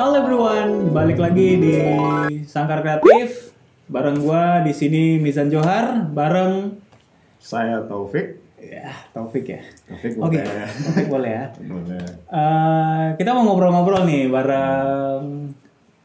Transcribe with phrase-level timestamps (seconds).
[0.00, 1.76] Halo everyone, balik lagi di
[2.48, 3.52] Sangkar Kreatif.
[3.84, 6.72] Bareng gua di sini Mizan Johar, bareng
[7.36, 8.40] Saya Taufik.
[8.56, 9.60] ya Taufik ya.
[9.60, 10.64] Taufik Oke, boleh.
[10.72, 11.44] Taufik boleh ya.
[11.52, 12.04] Boleh.
[12.32, 15.52] Eh, kita mau ngobrol-ngobrol nih bareng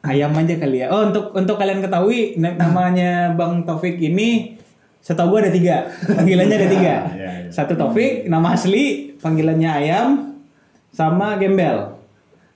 [0.04, 0.91] ayam aja kali ya.
[0.91, 4.59] Oh untuk untuk kalian ketahui na- namanya Bang Taufik ini
[5.00, 6.96] setahu gua ada tiga panggilannya ada tiga.
[7.16, 7.48] Iya, iya.
[7.48, 10.36] Satu Taufik nama asli panggilannya ayam
[10.91, 11.96] sama Gembel.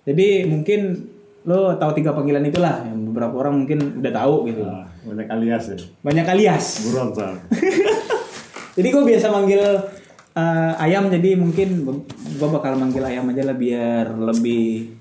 [0.03, 1.07] Jadi mungkin
[1.49, 4.61] lo tahu tiga panggilan itulah yang beberapa orang mungkin udah tahu gitu.
[4.61, 5.77] Nah, banyak alias ya.
[6.05, 6.65] Banyak alias.
[6.85, 7.33] Buron Sal.
[8.77, 9.61] Jadi gue biasa manggil
[10.37, 11.83] eh, ayam jadi mungkin
[12.37, 14.93] gue bakal manggil ayam aja lah biar lebih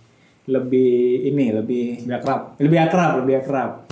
[0.48, 2.40] lebih ini lebih Lebih akrab.
[2.56, 3.70] lebih akrab lebih akrab.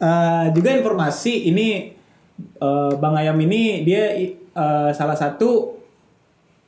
[0.00, 1.92] Eh, juga informasi ini
[2.40, 5.76] eh, Bang Ayam ini dia eh, salah satu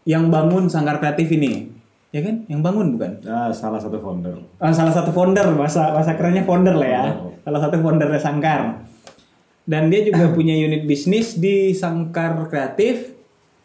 [0.04, 1.64] yang bangun sanggar kreatif ini,
[2.12, 2.44] ya kan?
[2.46, 3.12] Yang bangun bukan?
[3.24, 4.36] Nah, salah satu founder.
[4.38, 7.04] Eh, salah satu founder bahasa bahasa kerennya founder lah ya
[7.42, 8.86] salah satu founder Sangkar
[9.66, 13.16] dan dia juga punya unit bisnis di Sangkar Kreatif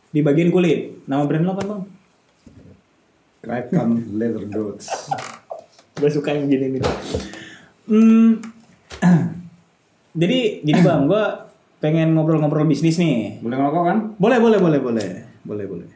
[0.10, 1.82] di bagian kulit nama brand lo apa bang?
[3.38, 4.90] Kraken Leather Goods.
[5.98, 6.82] gue suka yang gini nih
[7.90, 8.30] hmm,
[10.22, 11.24] jadi gini bang gue
[11.82, 13.98] pengen ngobrol-ngobrol bisnis nih Boleh ngerokok kan?
[14.22, 15.10] boleh boleh boleh boleh
[15.42, 15.90] boleh boleh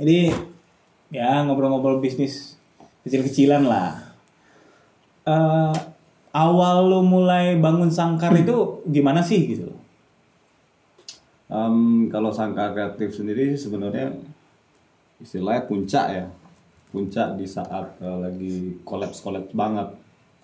[0.00, 0.32] jadi
[1.08, 2.56] ya ngobrol-ngobrol bisnis
[3.02, 4.06] kecil-kecilan lah
[5.28, 5.74] Eh,
[6.32, 9.68] awal lu mulai bangun sangkar itu gimana sih gitu
[11.48, 14.12] Em, kalau sangka kreatif sendiri sebenarnya
[15.16, 16.24] istilahnya puncak ya.
[16.88, 18.52] Puncak di saat eh, lagi
[18.84, 19.88] kolaps kolaps banget.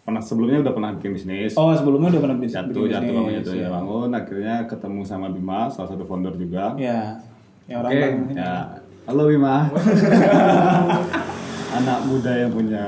[0.01, 1.57] Pernah sebelumnya udah pernah bikin bisnis.
[1.57, 5.65] oh sebelumnya udah pernah bisnis jatuh jatuh bangun jatuh ya bangun akhirnya ketemu sama Bima
[5.73, 7.17] salah satu founder juga ya
[7.65, 8.53] yang orang Oke, bangun ya.
[9.05, 9.69] Halo Bima.
[11.77, 12.85] Anak muda yang punya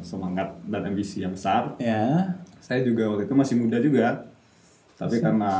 [0.00, 1.76] semangat dan ambisi yang besar.
[1.76, 2.24] ya
[2.60, 4.24] Saya juga waktu itu masih muda juga.
[4.96, 5.52] Tapi karena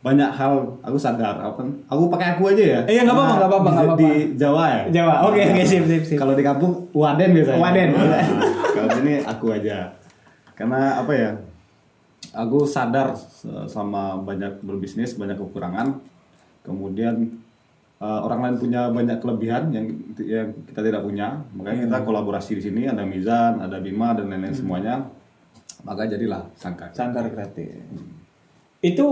[0.00, 2.80] banyak hal aku sadar apa aku pakai aku aja ya.
[2.86, 4.00] Iya, nggak apa-apa, nggak apa-apa, Di- nggak apa-apa.
[4.00, 4.82] Di Jawa ya.
[4.92, 7.60] Jawa oke oke sip sip sip Kalau di kampung Waden biasanya.
[7.60, 7.88] Waden.
[7.90, 8.24] Nah,
[8.70, 9.76] kalau ini aku aja.
[10.54, 11.30] Karena apa ya?
[12.32, 15.98] Aku sadar se- sama banyak berbisnis, banyak kekurangan.
[16.62, 17.40] Kemudian
[18.00, 19.86] eh, orang lain punya banyak kelebihan yang
[20.18, 21.44] yang kita tidak punya.
[21.52, 25.04] Makanya kita kolaborasi di sini ada Mizan, ada Bima dan lain-lain semuanya.
[25.80, 26.92] Maka jadilah Sangka.
[26.92, 27.72] sangkar kreatif
[28.80, 29.08] itu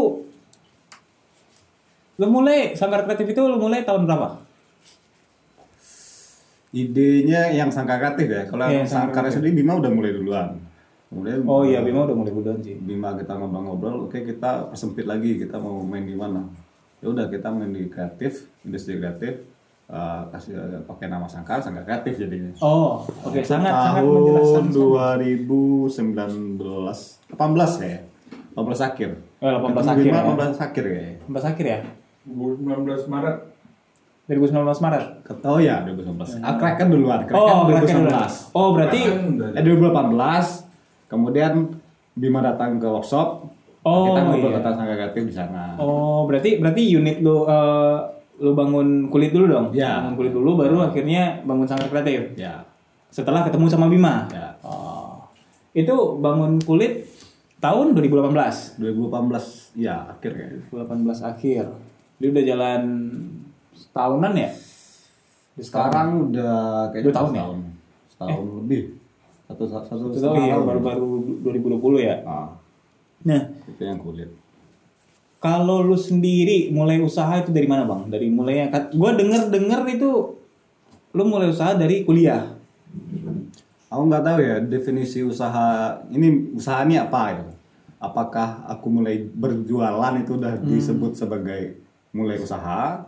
[2.19, 4.49] lu mulai sangkar kreatif itu lu mulai tahun berapa
[6.69, 8.45] Idenya yang Sangka kreatif ya.
[8.45, 10.61] Kalau Iya, yang Sangka Sangka sendiri Bima udah mulai duluan.
[11.09, 15.41] Kemudian oh iya Bima udah mulai duluan sih Bima kita ngobrol-ngobrol, oke kita persempit lagi,
[15.41, 16.45] kita mau main di mana?
[16.99, 19.47] Ya udah kita main di kreatif, industri kreatif,
[19.87, 22.51] eh, kasih eh, pakai nama Sangkar, Sangkar Kreatif jadinya.
[22.59, 25.19] oh oke sangat sangat menjelaskan Tahun
[25.95, 27.99] 2019, 18 ya,
[28.59, 29.11] 18 akhir.
[29.39, 30.23] Oh, 18 Ketemu akhir Bima ya.
[30.27, 31.13] 18 akhir ya.
[31.31, 31.81] 18 akhir ya
[32.29, 33.37] 2019 Maret
[34.29, 35.05] 2019 Maret
[35.49, 36.45] Oh ya 2019.
[36.45, 38.53] Ah, Kraken duluan, Kraken oh berarti 2019.
[38.53, 39.01] oh berarti
[39.57, 41.53] Eh 2018, kemudian
[42.19, 43.47] Bima datang ke workshop,
[43.87, 44.57] Oh, kita ngobrol iya.
[44.61, 45.79] tentang Sangkar Kreatif di sana.
[45.79, 47.97] oh berarti berarti unit lu eh,
[48.39, 49.67] lu bangun kulit dulu dong?
[49.75, 49.99] Ya.
[50.03, 52.39] bangun kulit dulu baru akhirnya bangun sangkar kreatif?
[52.39, 52.63] Ya,
[53.11, 54.31] setelah ketemu sama Bima?
[54.31, 54.55] Ya.
[54.63, 55.27] oh.
[55.75, 57.07] Itu bangun kulit
[57.59, 61.65] tahun 2018 2018 ya akhir kayaknya 2018 akhir.
[62.19, 62.83] Dia udah jalan
[63.75, 64.51] setahunan ya?
[65.59, 67.43] Sekarang udah kayaknya Dua tahun ya?
[67.43, 67.59] setahun.
[68.15, 68.83] Setahun lebih.
[69.49, 70.67] Satu satu satu Itu tahun ya, tahun.
[70.67, 71.09] baru-baru
[71.43, 72.15] 2020 ya?
[72.23, 72.27] Ah.
[72.27, 72.58] nah
[73.69, 74.31] itu yang kulit
[75.39, 78.11] kalau lu sendiri mulai usaha itu dari mana bang?
[78.11, 80.35] Dari mulainya gue denger denger itu
[81.15, 82.59] lu mulai usaha dari kuliah.
[83.87, 87.47] Aku nggak tahu ya definisi usaha ini usaha ini apa ya?
[88.03, 90.67] Apakah aku mulai berjualan itu udah Hmm.
[90.75, 91.79] disebut sebagai
[92.11, 93.07] mulai usaha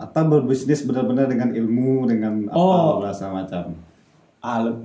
[0.00, 2.96] atau berbisnis benar-benar dengan ilmu dengan apa Oh.
[3.04, 3.76] bahasa macam
[4.42, 4.82] Ah, le-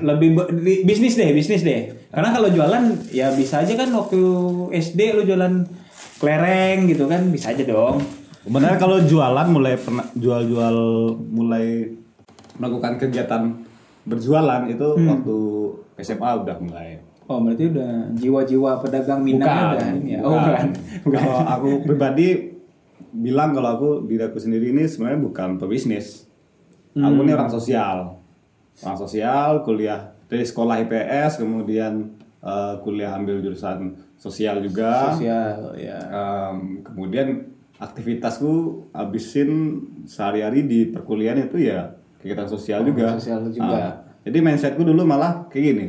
[0.00, 1.90] lebih di- bisnis deh, bisnis deh.
[2.08, 4.20] Karena kalau jualan ya bisa aja kan waktu
[4.72, 5.66] SD lu jualan
[6.16, 7.98] kelereng gitu kan bisa aja dong.
[8.40, 10.76] Sebenarnya kalau jualan mulai pernah jual-jual
[11.26, 11.90] mulai
[12.54, 13.50] melakukan kegiatan
[14.04, 15.08] berjualan itu Hmm.
[15.10, 15.36] waktu
[15.98, 16.88] SMA udah mulai.
[17.24, 20.20] Oh berarti udah jiwa-jiwa pedagang minang ini ya.
[20.22, 20.70] Oh bukan.
[21.10, 22.52] Kalau aku pribadi
[23.10, 26.28] bilang kalau aku diri aku sendiri ini sebenarnya bukan pebisnis.
[26.94, 28.22] Aku ini orang sosial.
[28.80, 32.10] Orang sosial, kuliah dari sekolah IPS, kemudian
[32.40, 35.12] eh, kuliah ambil jurusan sosial juga.
[35.12, 35.98] Sosial ya.
[36.04, 38.50] Em, kemudian aktivitasku
[38.90, 39.50] habisin
[40.04, 43.14] sehari-hari di perkuliahan itu ya kegiatan sosial juga.
[43.14, 43.76] sosial juga.
[43.76, 43.92] Ah,
[44.24, 45.86] Jadi mindsetku dulu malah kayak gini.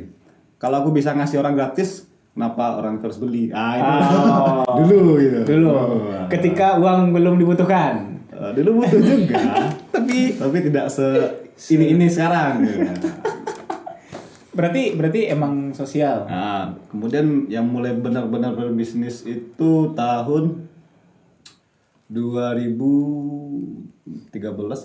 [0.56, 3.48] Kalau aku bisa ngasih orang gratis, kenapa orang terus beli?
[3.50, 3.92] Ah, itu
[4.68, 4.76] Oh.
[4.84, 5.38] dulu gitu.
[5.48, 6.28] Dulu, Oh.
[6.28, 8.20] ketika uang belum dibutuhkan.
[8.30, 9.40] Eh, dulu butuh juga,
[9.96, 11.08] tapi tapi tidak se
[11.72, 12.60] ini ini sekarang.
[14.56, 16.24] Berarti berarti emang sosial.
[16.32, 20.64] Nah, kemudian yang mulai benar-benar berbisnis itu tahun
[22.08, 23.92] 2013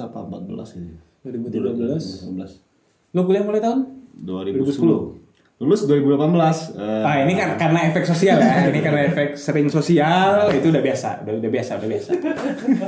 [0.02, 0.98] apa 14 ini?
[1.22, 2.34] 2013.
[2.34, 3.14] 2013.
[3.14, 3.86] Lu kuliah mulai tahun?
[4.26, 4.74] 2010.
[5.62, 6.74] Lulus 2018.
[6.74, 8.66] Eh, Ah ini kan karena efek sosial ya.
[8.74, 12.10] ini karena efek sering sosial itu udah biasa, udah udah biasa, udah biasa.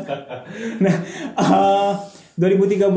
[0.83, 0.97] nah,
[1.37, 1.93] eh,
[2.35, 2.89] 2013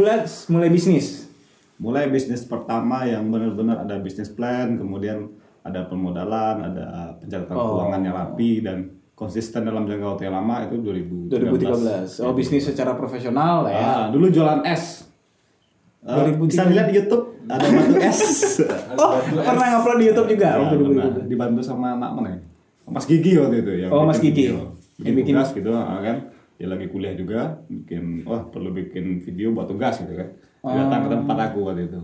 [0.48, 1.28] mulai bisnis.
[1.76, 5.28] mulai bisnis pertama yang benar-benar ada bisnis plan, kemudian
[5.60, 6.86] ada permodalan, ada
[7.18, 7.68] pencatatan Oh.
[7.76, 8.78] keuangan yang rapi dan
[9.12, 11.36] konsisten dalam jangka waktu yang lama itu 2013.
[12.08, 12.20] 2013.
[12.22, 13.76] Oh, bisnis secara profesional ya.
[13.76, 15.04] Ah, dulu jualan es.
[16.00, 16.48] 2013.
[16.48, 18.20] bisa dilihat di YouTube ada batu es.
[18.96, 21.12] Oh, pernah ngupload di YouTube juga Ya, pernah.
[21.12, 21.28] 2013.
[21.28, 22.40] dibantu sama anak mana ya?
[22.86, 24.44] Mas Gigi waktu itu yang Oh, Mas bikin Gigi.
[24.48, 24.58] video.
[24.96, 26.18] bikin bikin- tugas gitu ah, kan
[26.56, 30.30] dia lagi kuliah juga bikin wah perlu bikin video buat tugas gitu kan
[30.63, 32.02] Dia datang ke tempat aku waktu itu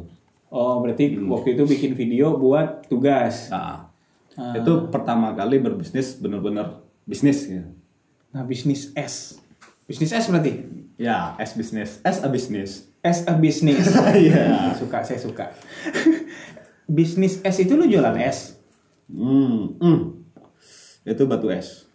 [0.47, 3.47] Oh, berarti waktu itu bikin video buat tugas.
[3.47, 3.87] nah
[4.31, 4.55] Ah.
[4.55, 7.67] itu pertama kali berbisnis bener-bener bisnis ya
[8.31, 9.43] Nah, bisnis S.
[9.83, 10.63] Bisnis S berarti?
[10.95, 13.91] ya es bisnis es a bisnis S a business.
[14.15, 14.71] Iya.
[14.73, 15.51] Suka, saya suka.
[16.87, 18.55] bisnis S itu lu jualan S?
[19.07, 19.99] hmm, hmm.
[21.03, 21.90] itu batu es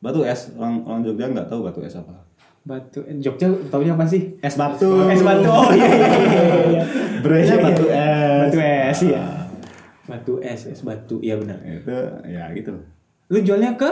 [0.00, 2.12] batu es orang orang Jogja nggak tahu batu es apa
[2.60, 4.36] Batu Jogja taunya apa sih?
[4.38, 5.48] es batu Es batu.
[5.48, 6.42] Oh iya iya iya.
[6.66, 6.82] iya.
[7.20, 7.96] Brandnya Iya, batu iya.
[7.96, 9.24] es Batu es ya.
[10.04, 11.16] Batu es, es batu.
[11.20, 11.56] Iya benar.
[11.62, 12.76] itu ya gitu
[13.28, 13.90] Lu jualnya ke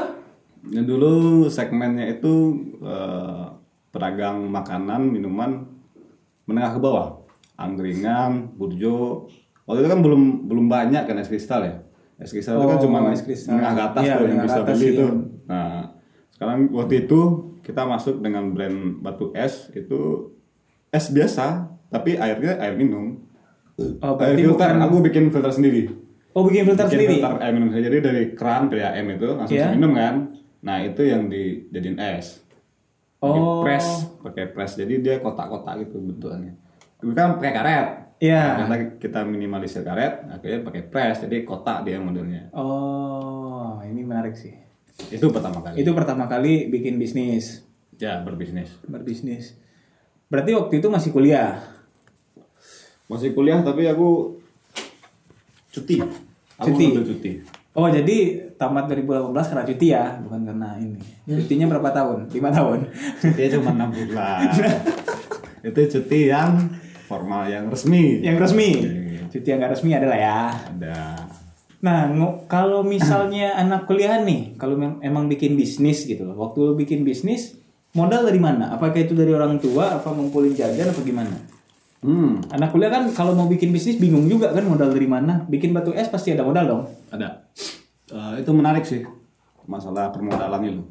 [0.68, 1.12] Yang dulu
[1.46, 2.34] segmennya itu
[2.82, 3.44] eh,
[3.88, 5.64] pedagang makanan, minuman
[6.44, 7.08] menengah ke bawah.
[7.56, 9.30] Angkringan, burjo.
[9.64, 11.74] Waktu itu kan belum belum banyak kan es kristal ya.
[12.16, 13.54] Es kristal itu kan Oh, cuma es kristal.
[13.54, 14.92] menengah ke atas Iya, tuh yang bisa beli iya.
[14.92, 15.06] itu.
[15.46, 15.76] Nah,
[16.38, 17.20] sekarang waktu itu
[17.60, 20.30] kita masuk dengan brand batu es itu
[20.88, 23.18] es biasa, tapi airnya air minum.
[24.00, 25.90] Oh, air filter, bukan- aku bikin filter sendiri.
[26.30, 27.14] Oh, bikin filter Bikin sendiri.
[27.18, 30.14] filter air minum jadi dari keran PAM itu langsung bisa minum kan.
[30.58, 32.42] Nah, itu yang dijadiin es.
[33.18, 33.60] Pakai Oh.
[33.60, 33.86] press,
[34.22, 34.78] pakai press.
[34.78, 36.54] Jadi dia kotak-kotak gitu bentukannya.
[37.02, 37.86] Kan pakai karet.
[38.18, 38.42] Iya.
[38.42, 41.22] Nah, karena kita minimalisir karet, akhirnya pakai press.
[41.22, 42.50] Jadi kotak dia modelnya.
[42.50, 44.54] Oh, ini menarik sih.
[45.06, 45.74] Itu pertama kali.
[45.78, 47.62] Itu pertama kali bikin bisnis,
[47.98, 48.70] Ya, berbisnis.
[48.86, 49.54] berbisnis.
[50.28, 51.62] Berarti waktu itu masih kuliah.
[53.08, 54.36] Masih kuliah tapi aku
[55.72, 56.02] cuti.
[56.58, 57.32] Aku Cuti.
[57.78, 60.98] Oh, jadi tamat 2018 karena cuti ya, bukan karena ini.
[61.30, 62.26] Cutinya berapa tahun?
[62.26, 62.78] 5 tahun.
[63.22, 64.40] Cutinya cuma 6 bulan.
[65.70, 66.50] itu cuti yang
[67.06, 68.18] formal, yang resmi.
[68.18, 68.70] Yang resmi.
[68.82, 69.22] Iya.
[69.30, 70.40] Cuti yang gak resmi adalah ya.
[70.74, 70.98] Ada.
[71.78, 72.10] Nah,
[72.50, 76.34] kalau misalnya anak kuliah nih, kalau emang bikin bisnis gitu loh.
[76.34, 77.54] Waktu lu bikin bisnis,
[77.94, 78.74] modal dari mana?
[78.74, 81.34] Apakah itu dari orang tua, apa ngumpulin jajan, apa gimana?
[81.98, 85.42] Hmm, Anak kuliah kan kalau mau bikin bisnis bingung juga kan modal dari mana?
[85.50, 86.82] Bikin batu es pasti ada modal dong.
[87.10, 87.50] ada.
[88.08, 89.02] Eh, itu menarik sih
[89.68, 90.82] masalah permodalan itu.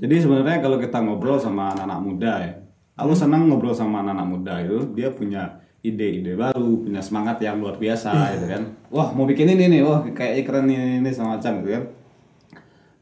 [0.00, 2.52] Jadi sebenarnya kalau kita ngobrol sama anak-anak muda ya,
[2.96, 7.74] aku senang ngobrol sama anak-anak muda itu, dia punya ide-ide baru, punya semangat yang luar
[7.74, 8.62] biasa gitu kan.
[8.88, 11.84] Wah mau bikin ini nih, wah kayak keren ini, ini semacam gitu kan.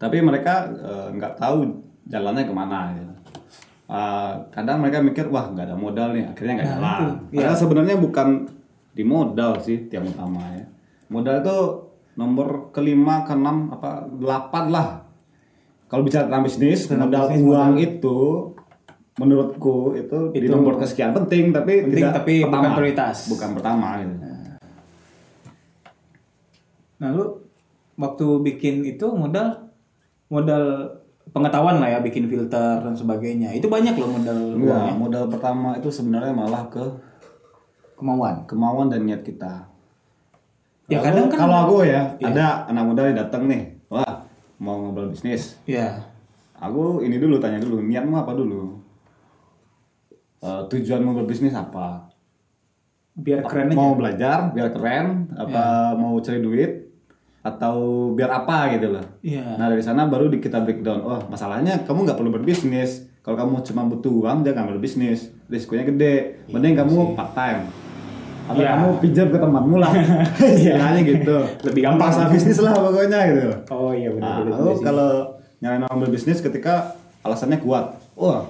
[0.00, 1.68] Tapi mereka eh, nggak tahu
[2.08, 3.12] jalannya ke mana gitu.
[3.90, 6.96] Eh, kadang mereka mikir wah nggak ada modal nih, akhirnya nggak Nah, jalan.
[7.28, 8.28] itu, Padahal sebenarnya bukan
[8.90, 10.64] di modal sih yang utama ya.
[11.12, 11.58] Modal itu
[12.16, 14.88] nomor kelima, keenam, apa delapan lah.
[15.84, 18.18] Kalau bicara tentang bisnis, Tentang modal bisnis, uang itu
[19.20, 22.74] menurutku itu, di Itu nomor kesekian penting, tapi penting, tidak tapi bukan pertama.
[22.74, 23.16] prioritas.
[23.28, 23.88] Bukan pertama.
[24.00, 24.16] Gitu.
[27.00, 27.24] Nah, lu
[27.96, 29.68] waktu bikin itu modal
[30.28, 30.64] modal
[31.30, 33.52] pengetahuan lah ya, bikin filter dan sebagainya.
[33.52, 34.94] Itu banyak loh modal uangnya.
[34.96, 36.80] modal pertama itu sebenarnya malah ke
[37.94, 38.44] kemauan.
[38.44, 39.68] kemauan dan niat kita.
[40.88, 42.26] Ya, Kalau- kadang kan- kalau aku ya Iya.
[42.26, 44.24] ada anak muda yang datang nih, wah
[44.56, 45.60] mau ngobrol bisnis.
[45.62, 46.02] Iya.
[46.56, 48.79] Aku ini dulu tanya dulu niatmu apa dulu?
[50.40, 52.09] Eh, tujuanmu berbisnis apa?
[53.12, 53.76] Biar keren aja.
[53.76, 55.28] Mau belajar biar keren?
[55.37, 56.88] Apa mau cari duit?
[57.40, 57.76] Atau
[58.12, 59.04] biar apa gitu loh?
[59.20, 59.61] Iya.
[59.61, 61.00] Nah dari sana baru kita breakdown.
[61.00, 63.04] Oh masalahnya kamu nggak perlu berbisnis.
[63.20, 65.28] Kalau kamu cuma butuh uang jangan berbisnis.
[65.47, 66.40] Risikonya gede.
[66.49, 67.68] Mending kamu part time.
[68.49, 68.73] Atau Iya.
[68.75, 69.92] kamu pinjam ke temanmu lah.
[70.56, 71.37] Istilahnya gitu.
[71.68, 72.09] Lebih gampang.
[72.09, 73.52] Paksa bisnis lah pokoknya gitu.
[73.68, 74.80] Oh iya benar Nah, benar.
[74.80, 75.11] kalau
[75.61, 78.00] nyaranin orang berbisnis ketika alasannya kuat.
[78.16, 78.49] Wah,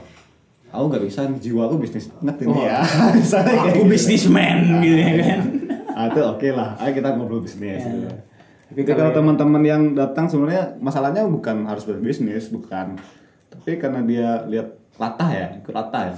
[0.70, 2.62] aku nggak bisa jiwa aku bisnis banget ini Oh.
[2.62, 2.78] ya
[3.16, 3.90] Misalnya kayak Aku gitu.
[3.90, 5.40] bisnisman gitu ya kan.
[5.90, 8.06] ah, itu oke lah ayo kita ngobrol bisnis gitu.
[8.06, 8.22] Tapi
[8.70, 12.94] Tapi kalau kalau- teman-teman yang datang sebenarnya masalahnya bukan harus berbisnis, bukan.
[13.50, 16.14] Tapi karena dia lihat latah ya, ikut latah ya.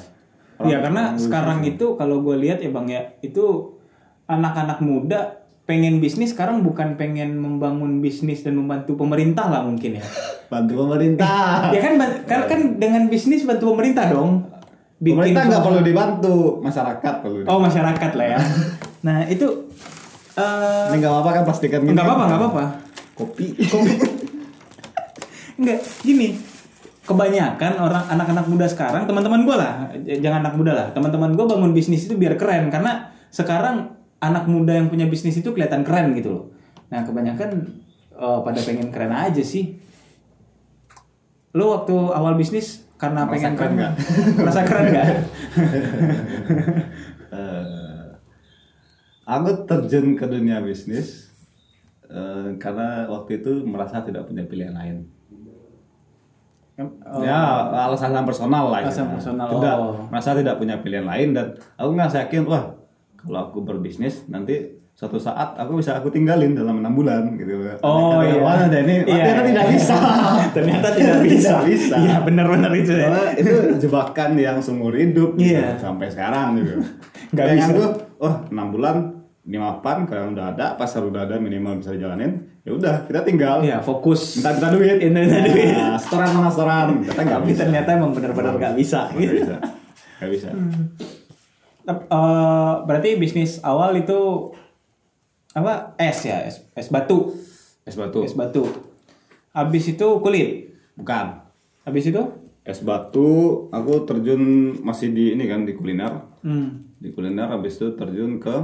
[0.62, 3.72] Iya karena sekarang itu kalau gue lihat ya bang ya itu
[4.24, 5.41] anak-anak muda
[5.72, 10.04] pengen bisnis sekarang bukan pengen membangun bisnis dan membantu pemerintah lah mungkin ya.
[10.52, 11.72] bantu pemerintah.
[11.72, 14.44] ya kan, ban- kan dengan bisnis bantu pemerintah dong.
[15.00, 17.48] Bikin pemerintah nggak perlu dibantu, masyarakat perlu.
[17.48, 18.38] Oh masyarakat lah ya.
[19.06, 19.48] nah itu
[20.36, 22.64] eh Ini nggak apa-apa kan pastikan nggak apa-apa nggak apa-apa.
[23.16, 23.56] Kopi.
[25.56, 26.36] Enggak, gini.
[27.02, 29.90] Kebanyakan orang anak-anak muda sekarang, teman-teman gue lah,
[30.22, 34.78] jangan anak muda lah, teman-teman gue bangun bisnis itu biar keren karena sekarang anak muda
[34.78, 36.44] yang punya bisnis itu kelihatan keren gitu loh.
[36.94, 37.50] Nah kebanyakan
[38.14, 39.82] eh, pada pengen keren aja sih.
[41.52, 43.92] Lo waktu awal bisnis karena Merasa pengen keren nggak?
[44.38, 45.06] Merasa keren nggak?
[47.32, 48.12] Eh,
[49.24, 51.32] aku terjun ke dunia bisnis
[52.12, 55.08] eh, karena waktu itu merasa tidak punya pilihan lain.
[56.76, 58.92] Oh, ya alasan personal lah ya.
[58.92, 59.96] Alasan personal, tidak oh.
[60.12, 62.81] merasa tidak punya pilihan lain dan aku nggak yakin wah
[63.22, 64.54] kalau aku berbisnis nanti
[64.92, 68.34] suatu saat aku bisa aku tinggalin dalam enam bulan gitu Oh Karena iya.
[68.36, 69.48] awalnya ada ini Iya, ternyata iya.
[69.48, 69.96] tidak bisa
[70.56, 71.48] Ternyata tidak bisa.
[71.48, 71.94] Tidak bisa.
[71.96, 73.08] Iya benar-benar itu ya.
[73.08, 75.76] Karena itu jebakan yang seumur hidup gitu, Iya.
[75.76, 76.76] sampai sekarang gitu.
[77.32, 77.70] Nggak bisa.
[77.70, 77.84] aku,
[78.20, 78.96] oh enam bulan
[79.42, 82.30] ini mapan kalau udah ada pasar udah ada minimal bisa dijalanin
[82.62, 84.36] ya udah kita tinggal Iya fokus.
[84.36, 85.72] minta minta duit Minta- minta duit.
[85.72, 89.08] Nah, setoran mana setoran kita nggak bisa ternyata emang benar-benar nggak bisa.
[89.08, 89.34] nggak gitu.
[89.40, 89.56] bisa
[90.14, 91.21] nggak bisa Tep-
[91.86, 94.52] eh, berarti bisnis awal itu
[95.52, 95.96] apa?
[96.00, 97.34] Es ya es, es batu.
[97.84, 98.20] Es batu.
[98.24, 98.64] Es batu.
[99.52, 100.72] Habis itu kulit?
[100.96, 101.44] Bukan.
[101.84, 102.22] Habis itu?
[102.62, 106.30] Es batu aku terjun masih di ini kan di kuliner.
[106.42, 106.90] Hmm.
[106.98, 108.54] di kuliner habis itu terjun ke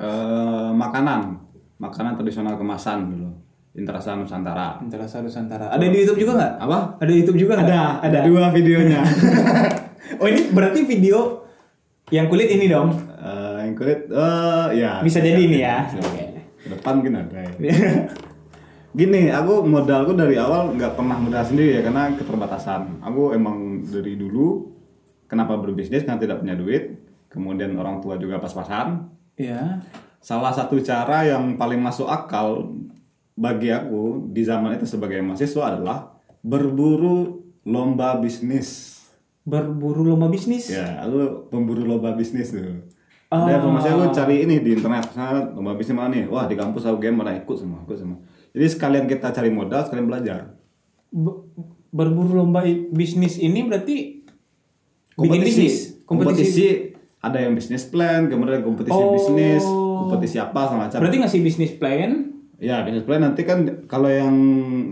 [0.00, 1.40] eh, makanan.
[1.76, 3.30] Makanan tradisional kemasan dulu.
[3.76, 4.80] Interasa Nusantara.
[4.80, 5.68] Interasa Nusantara.
[5.68, 6.52] Ada di YouTube juga nggak?
[6.64, 6.78] Apa?
[6.96, 7.92] Ada di YouTube juga nggak?
[8.08, 8.18] Ada.
[8.24, 9.00] Dua videonya.
[10.16, 11.45] Oh ini berarti video
[12.08, 15.90] yang kulit ini dong Eh, yang kulit eh ya Bisa jadi ini ya.
[15.90, 15.98] bisa.
[16.66, 17.50] Depan mungkin ada ya.
[18.96, 23.02] Gini, aku modalku dari awal nggak pernah modal sendiri ya karena keterbatasan.
[23.04, 24.72] Aku emang dari dulu
[25.28, 26.96] kenapa berbisnis karena tidak punya duit,
[27.28, 29.04] kemudian orang tua juga pas-pasan.
[29.36, 29.84] ya
[30.16, 32.72] Salah satu cara yang paling masuk akal
[33.36, 38.95] bagi aku di zaman itu sebagai mahasiswa adalah berburu lomba bisnis.
[39.46, 42.82] Berburu lomba bisnis Ya, aku pemburu lomba bisnis tuh.
[43.30, 43.42] Oh.
[43.46, 45.10] Ada informasi aku cari ini di internet.
[45.10, 46.26] Misalnya lomba bisnis mana nih?
[46.26, 48.18] Wah di kampus aku game mana ikut semua, ikut semua.
[48.54, 50.58] Jadi sekalian kita cari modal, sekalian belajar.
[51.10, 51.42] Be-
[51.94, 54.26] berburu lomba bisnis ini berarti
[55.16, 56.92] bikin bisnis kompetisi.
[57.24, 59.10] ada yang bisnis plan, kemudian kompetisi Oh.
[59.16, 59.64] bisnis,
[60.06, 61.02] kompetisi apa sama macam.
[61.02, 64.32] berarti ngasih bisnis plan Ya bisnis plan nanti kan kalau yang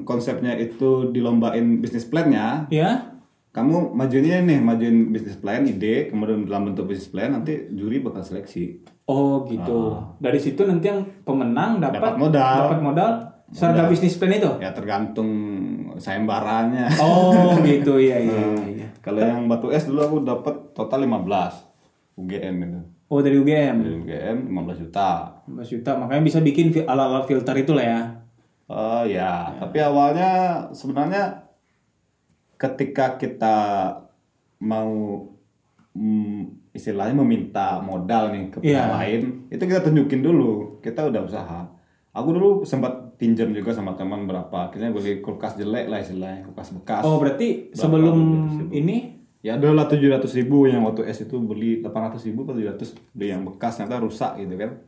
[0.05, 3.14] konsepnya itu dilombain bisnis plannya, ya
[3.55, 8.21] kamu majuinnya nih, majuin bisnis plan, ide, kemudian dalam bentuk bisnis plan nanti juri bakal
[8.21, 8.83] seleksi.
[9.07, 9.95] Oh gitu.
[10.19, 12.55] Dari situ nanti yang pemenang dapat Dapat modal.
[12.59, 13.11] dapat modal
[13.49, 14.51] serta bisnis plan itu.
[14.59, 15.31] Ya tergantung
[15.95, 16.91] sayembaranya.
[16.99, 18.43] Oh gitu iya iya.
[18.67, 18.89] iya.
[18.99, 22.81] Kalau yang batu es dulu aku dapat total 15 UGM itu.
[23.07, 25.11] Oh dari UGM Dari UGM 15 juta.
[25.47, 28.01] 15 juta makanya bisa bikin fi- alat-alat filter itu lah ya.
[28.65, 31.44] Oh ya, tapi awalnya sebenarnya
[32.65, 33.57] ketika kita
[34.65, 35.21] mau
[35.93, 38.89] mm, istilahnya meminta modal nih ke pihak Iya.
[38.89, 39.21] lain,
[39.53, 41.61] itu kita tunjukin dulu kita udah usaha.
[42.15, 46.73] Aku dulu sempat pinjam juga sama teman berapa, akhirnya beli kulkas jelek lah istilahnya, kulkas
[46.73, 47.03] bekas.
[47.05, 48.17] Oh berarti sebelum
[48.73, 53.29] ini Ya adalah 700 ribu yang waktu S itu beli 800 ribu atau 700 beli
[53.29, 54.81] yang bekas ternyata rusak gitu kan.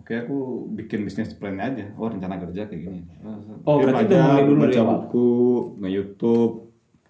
[0.00, 1.92] Oke aku bikin bisnis plan aja.
[2.00, 3.00] Oh rencana kerja kayak gini.
[3.68, 5.30] Oh, Diem berarti aja, mulai dulu baca buku,
[5.84, 6.54] nge-youtube,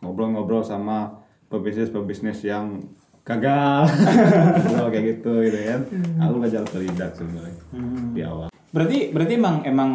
[0.03, 2.83] ngobrol-ngobrol sama pebisnis-pebisnis yang
[3.23, 3.87] gagal.
[4.67, 5.81] Ngobrol kayak gitu gitu kan.
[6.19, 7.63] Aku belajar otodidak sebenarnya
[8.11, 8.49] di awal.
[8.71, 9.91] berarti berarti emang emang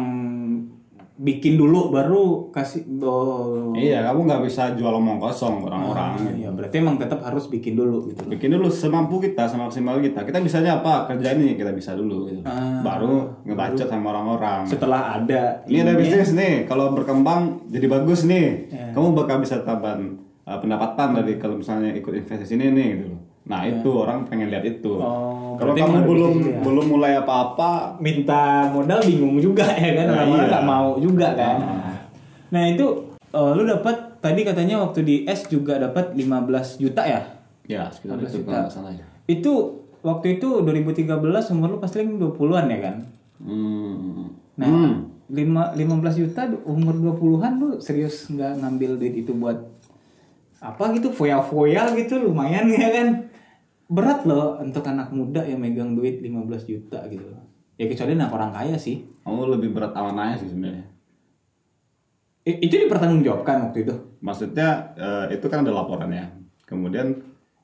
[1.26, 6.38] bikin dulu baru kasih oh, Iya, kamu nggak bisa jual omong kosong orang-orang.
[6.38, 8.22] Iya, berarti emang tetap harus bikin dulu gitu.
[8.24, 12.46] bikin dulu semampu kita semaksimal kita kita bisanya apa kerja ini kita bisa dulu gitu.
[12.46, 12.78] Ah.
[12.80, 18.68] baru ngebacot sama orang-orang Setelah ada ini ada bisnis nih kalau berkembang jadi bagus nih
[18.70, 18.92] Ya.
[18.94, 20.14] kamu bakal bisa tambahan
[20.44, 24.66] uh, pendapatan dari kalau misalnya ikut investasi ini nih gitu nah itu orang pengen lihat
[24.66, 25.06] itu Ya.
[25.06, 26.58] Oh, kalau kamu belum ya.
[26.60, 30.50] belum mulai apa-apa minta modal bingung juga ya kan Nah, orang-orang iya.
[30.50, 31.94] nggak mau juga kan Ah.
[32.48, 32.86] nah itu
[33.28, 36.26] eh, lu dapat tadi katanya waktu di S juga dapat 15
[36.76, 37.22] juta ya?
[37.62, 38.66] Ya, sekitar 15 itu juta.
[38.66, 39.06] salah ya.
[39.24, 39.52] Itu
[40.00, 41.14] waktu itu 2013
[41.52, 42.96] umur lu pasti 20-an ya kan?
[43.38, 44.30] Hmm.
[44.56, 44.98] Nah,
[45.28, 45.86] lima 15
[46.16, 49.58] juta umur 20-an lu serius nggak ngambil duit itu buat
[50.56, 53.08] apa gitu foya-foya gitu lumayan ya kan?
[53.86, 57.22] Berat loh untuk anak muda yang megang duit 15 juta gitu.
[57.78, 59.06] Ya kecuali anak orang kaya sih.
[59.22, 60.86] Kamu lebih berat awananya sih sebenarnya.
[62.46, 63.94] Itu dipertanggungjawabkan waktu itu.
[64.22, 66.30] Maksudnya eh, itu kan ada laporannya.
[66.62, 67.14] Kemudian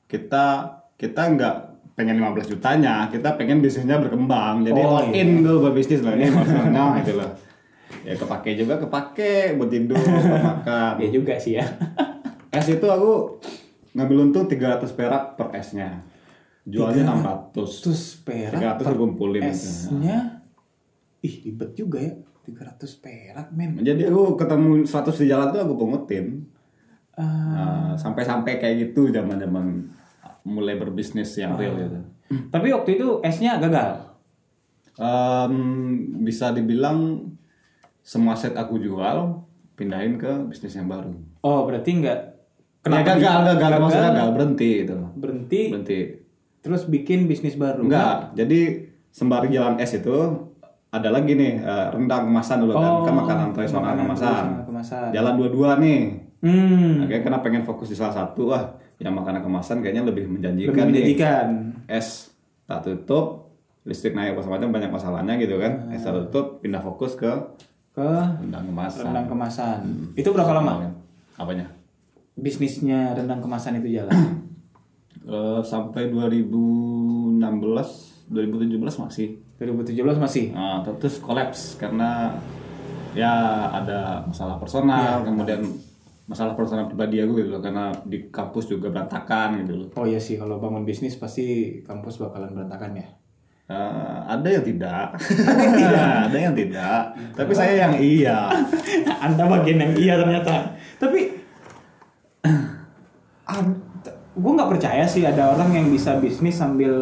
[0.07, 1.55] kita kita nggak
[1.93, 4.63] pengen 15 jutanya, kita pengen bisnisnya berkembang.
[4.63, 7.31] Jadi Oh, all in dulu buat bisnis lah ini maksudnya gitu loh.
[8.03, 10.93] Ya kepake juga kepake buat tidur, buat makan.
[10.99, 11.65] Ya juga sih ya.
[12.51, 13.39] Es itu aku
[13.93, 16.03] ngambil untung 300 perak per esnya.
[16.63, 17.03] Jualnya
[17.51, 17.83] 600.
[17.83, 20.39] Terus perak 300 aku kumpulin esnya
[21.19, 25.73] ih ribet juga ya 300 perak men Jadi aku ketemu 100 di jalan tuh aku
[25.75, 26.47] pungutin.
[27.13, 29.85] Ah, Nah, sampai-sampai kayak gitu zaman-zaman
[30.43, 31.99] mulai berbisnis yang real gitu.
[32.49, 34.11] tapi waktu itu esnya gagal
[34.93, 35.53] Em,
[36.19, 37.25] bisa dibilang
[37.99, 39.41] semua set aku jual
[39.73, 41.13] pindahin ke bisnis yang baru.
[41.39, 42.19] oh berarti nggak
[42.81, 44.97] Kenapa gagal, gagal, maksudnya gagal berhenti itu.
[45.15, 45.99] berhenti Berhenti.
[46.63, 50.15] Terus bikin bisnis baru Enggak, jadi sembari jalan es itu
[50.89, 54.43] ada lagi nih eh, rendang kemasan dulu kan, kan makanan tradisional kemasan.
[54.63, 55.09] kemasan.
[55.11, 56.01] Jalan dua-dua nih.
[56.39, 60.69] hmm Oke, karena pengen fokus di salah satu, wah, yang makanan kemasan kayaknya lebih menjanjikan
[60.69, 60.87] lebih nih.
[60.87, 61.47] menjanjikan
[61.89, 62.29] Es
[62.63, 63.51] tak tutup,
[63.83, 65.89] listrik naik macam-macam banyak masalahnya gitu kan.
[65.89, 67.31] Es tak tutup, pindah fokus ke
[67.93, 68.09] ke
[68.41, 69.05] rendang kemasan.
[69.05, 69.79] rendang kemasan
[70.13, 70.89] itu berapa lama
[71.37, 71.69] Apanya?
[72.33, 74.13] bisnisnya rendang kemasan itu jalan
[75.33, 79.41] Eh, sampai 2016, 2017 masih.
[79.57, 82.37] 2017 masih Nah, terus kolaps karena
[83.17, 83.33] ya
[83.73, 85.65] ada masalah personal, kemudian
[86.29, 89.87] masalah personal pribadi aku gitu loh karena di kampus juga berantakan gitu loh.
[89.99, 93.07] oh iya sih kalau bangun bisnis pasti kampus bakalan berantakan ya
[93.63, 95.15] Eh, ada yang tidak,
[96.27, 98.51] ada yang tidak, tapi saya yang iya.
[99.23, 100.67] Anda bagian yang iya ternyata.
[100.99, 101.31] Tapi
[104.33, 106.93] gue nggak percaya sih ada orang yang bisa bisnis sambil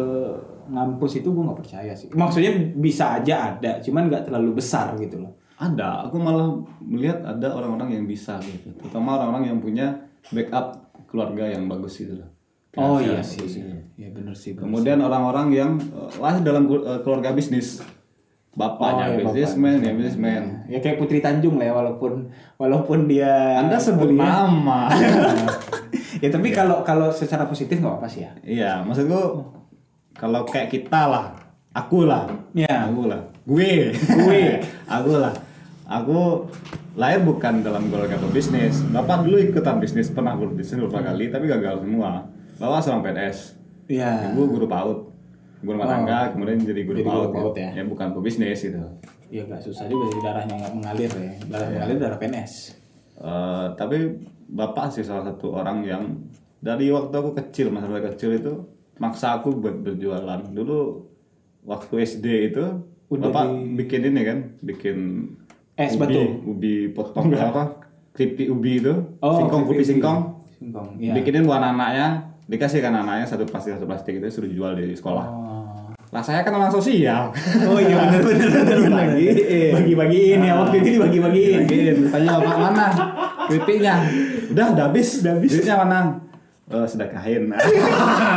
[0.68, 2.08] ngampus itu gue nggak percaya sih.
[2.12, 5.32] Maksudnya bisa aja ada, cuman nggak terlalu besar gitu loh.
[5.56, 11.48] Ada, aku malah melihat ada orang-orang yang bisa gitu, terutama orang-orang yang punya backup keluarga
[11.48, 12.28] yang bagus gitu loh.
[12.72, 13.68] Oh iya sih, gitu.
[14.00, 14.56] ya bener sih.
[14.56, 14.64] bener.
[14.64, 15.70] Kemudian orang-orang yang
[16.16, 17.84] lahir dalam eh, keluarga bisnis.
[18.52, 20.44] Bapaknya Oh, iya, bisnismen, ya bisnismen.
[20.68, 22.28] Ya kayak Putri Tanjung lah ya walaupun
[22.60, 24.92] walaupun dia Anda sebut nama.
[26.22, 28.32] ya tapi kalau kalau secara positif nggak apa sih ya.
[28.40, 29.42] Iya, maksudku
[30.12, 31.34] kalau kayak kita lah,
[31.70, 32.86] aku lah, Ya.
[32.86, 34.42] aku lah, gue, gue,
[34.96, 35.34] aku lah,
[35.82, 36.46] aku
[36.94, 38.84] lahir bukan dalam keluarga berbisnis.
[38.86, 42.28] Bapak dulu ikutan bisnis, pernah berbisnis beberapa kali, tapi gagal semua.
[42.56, 43.56] Bapak seorang PNS,
[43.88, 44.30] Iya.
[44.30, 44.98] ibu guru PAUD,
[45.60, 47.70] guru rumah tangga, kemudian jadi guru Jadi guru PAUD, PAUD ya.
[47.74, 47.82] ya.
[47.82, 48.78] bukan pebisnis gitu.
[49.32, 51.34] Ya nggak susah juga sih darahnya nggak mengalir ya.
[51.48, 52.52] Darah mengalir darah PNS.
[53.16, 53.96] Eh, tapi
[54.52, 56.02] bapak sih salah satu orang yang
[56.58, 58.52] dari waktu aku kecil masa kecil itu
[58.96, 61.08] maksa aku buat berjualan dulu
[61.62, 62.64] waktu SD itu
[63.08, 64.98] Udah bapak di- bikin ini kan bikin
[65.74, 66.20] Es ubi, batu.
[66.46, 67.80] ubi potong apa
[68.12, 70.88] keripik ubi itu Oh, singkong kopi singkong Singkong.
[70.96, 71.12] Iya.
[71.14, 72.08] bikinin buat anak-anaknya
[72.44, 75.88] dikasih kan anaknya satu plastik satu plastik itu suruh jual di sekolah Oh.
[76.08, 77.32] lah saya kan orang sosial
[77.64, 79.04] Oh iya benar benar benar benar.
[79.08, 79.72] Bagi-bagiin.
[79.72, 81.58] Bagi-bagiin ya waktu itu dibagi-bagiin.
[81.62, 82.86] Bagiin, tanya bapak mana
[83.54, 83.94] keripiknya
[84.48, 85.50] udah udah habis Udah habis.
[85.52, 86.00] duitnya mana
[86.64, 87.52] Eh, sedekahin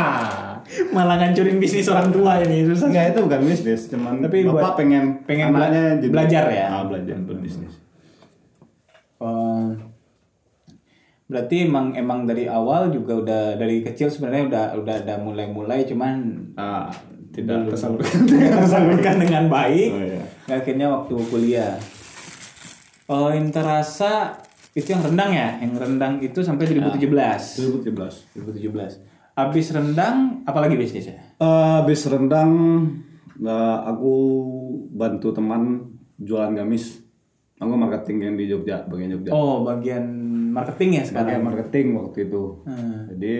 [0.92, 2.90] Malah ngancurin bisnis orang tua ini susah.
[2.90, 6.66] Enggak itu bukan bisnis, cuman Tapi bapak buat- pengen pengen anaknya jadi- belajar ya?
[6.68, 7.72] Ah, belajar berbisnis.
[9.16, 9.72] Oh.
[11.24, 16.14] berarti emang emang dari awal juga udah dari kecil sebenarnya udah udah ada mulai-mulai cuman
[16.54, 16.86] Ah,
[17.32, 18.26] tidak tersalurkan.
[18.58, 19.88] tersalurkan dengan baik.
[19.88, 20.22] Oh, iya.
[20.52, 21.74] Akhirnya waktu kuliah.
[23.06, 24.38] Oh, yang terasa
[24.76, 27.00] itu yang rendang ya, yang rendang itu sampai 2017.
[27.80, 28.36] 2017.
[28.36, 29.00] 2017.
[29.32, 31.16] Habis rendang, apalagi bisnisnya?
[31.36, 31.46] Eh,
[31.80, 32.50] habis rendang
[33.36, 34.12] eh, aku
[34.92, 37.00] bantu teman jualan gamis.
[37.56, 39.32] Aku marketing yang di Jogja, bagian Jogja.
[39.32, 40.04] Oh, bagian
[40.52, 41.40] marketing ya Bagian sekarang.
[41.42, 42.42] marketing waktu itu.
[42.68, 43.08] Hmm.
[43.16, 43.36] Jadi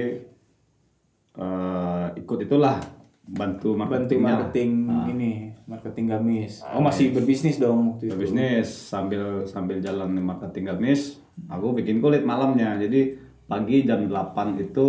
[1.37, 2.81] eh, ikut itulah
[3.27, 4.25] bantu Bantu marketingnya.
[4.41, 4.71] marketing
[5.11, 5.33] ini,
[5.69, 6.65] marketing gamis.
[6.65, 8.17] Oh, masih berbisnis dong waktu itu.
[8.17, 13.13] bisnis sambil sambil jalan marketing gamis aku bikin kulit malamnya jadi
[13.45, 14.13] pagi jam 8
[14.59, 14.87] itu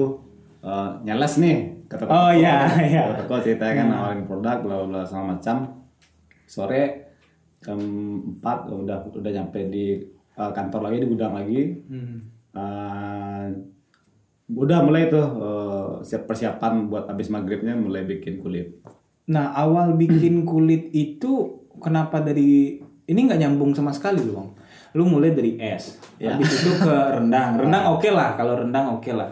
[0.60, 1.57] eh, nyeles nih
[1.88, 3.03] kata Oh, iya, iya.
[3.15, 5.88] toko ceritanya kan nawarin produk bla bla segala macam
[6.43, 7.13] sore
[7.60, 9.99] jam 4 udah udah nyampe di
[10.33, 12.17] eh, kantor lagi di gudang lagi Hmm.
[12.51, 13.45] eh,
[14.47, 18.79] udah mulai tuh eh, siap persiapan buat habis maghribnya mulai bikin kulit.
[19.27, 24.49] Nah, awal bikin kulit itu kenapa dari ini nggak nyambung sama sekali lu, Bang.
[24.95, 27.60] Lu mulai dari es, habis itu ke rendang.
[27.60, 29.28] Rendang oke lah, kalau rendang oke lah.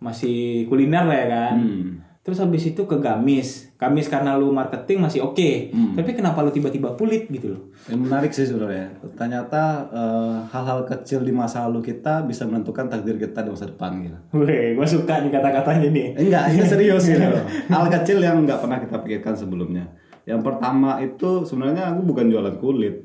[0.00, 1.54] Masih kuliner lah ya kan.
[1.60, 2.04] Hmm.
[2.24, 3.68] Terus habis itu ke gamis.
[3.76, 5.68] Gamis karena lu marketing masih oke.
[5.92, 7.68] Tapi kenapa lu tiba-tiba kulit gitu loh?
[7.84, 8.96] Yang menarik sih sebenarnya.
[9.12, 14.00] Ternyata eh, hal-hal kecil di masa lalu kita bisa menentukan takdir kita di masa depan
[14.00, 14.16] gitu.
[14.40, 16.06] Weh, gua suka nih kata-katanya nih.
[16.16, 17.28] Enggak, ini serius gitu.
[17.68, 19.84] Hal kecil yang nggak pernah kita pikirkan sebelumnya.
[20.24, 23.04] Yang pertama itu sebenarnya aku bukan jualan kulit.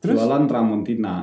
[0.00, 1.16] Jualan Tramontina.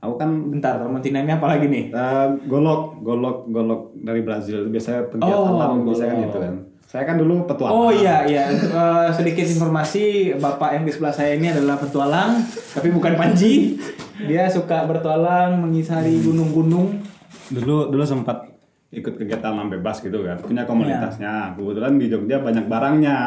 [0.00, 1.88] Aku kan Bentar, Tramontina ini apa lagi nih?
[1.88, 4.68] eh, golok, golok, golok dari Brazil.
[4.68, 6.54] Biasanya pegiat Oh, alam biasanya kan gitu kan.
[6.84, 7.74] Saya kan dulu petualang.
[7.74, 10.04] Oh iya iya Eh, sedikit informasi
[10.36, 12.38] bapak yang di sebelah saya ini adalah petualang
[12.70, 13.74] tapi bukan Panji
[14.20, 17.02] dia suka bertualang mengisari gunung-gunung
[17.44, 18.46] Dulu dulu sempat
[18.88, 20.38] ikut kegiatan alam bebas gitu kan.
[20.38, 21.52] Punya komunitasnya.
[21.52, 23.18] Kebetulan di Jogja banyak barangnya.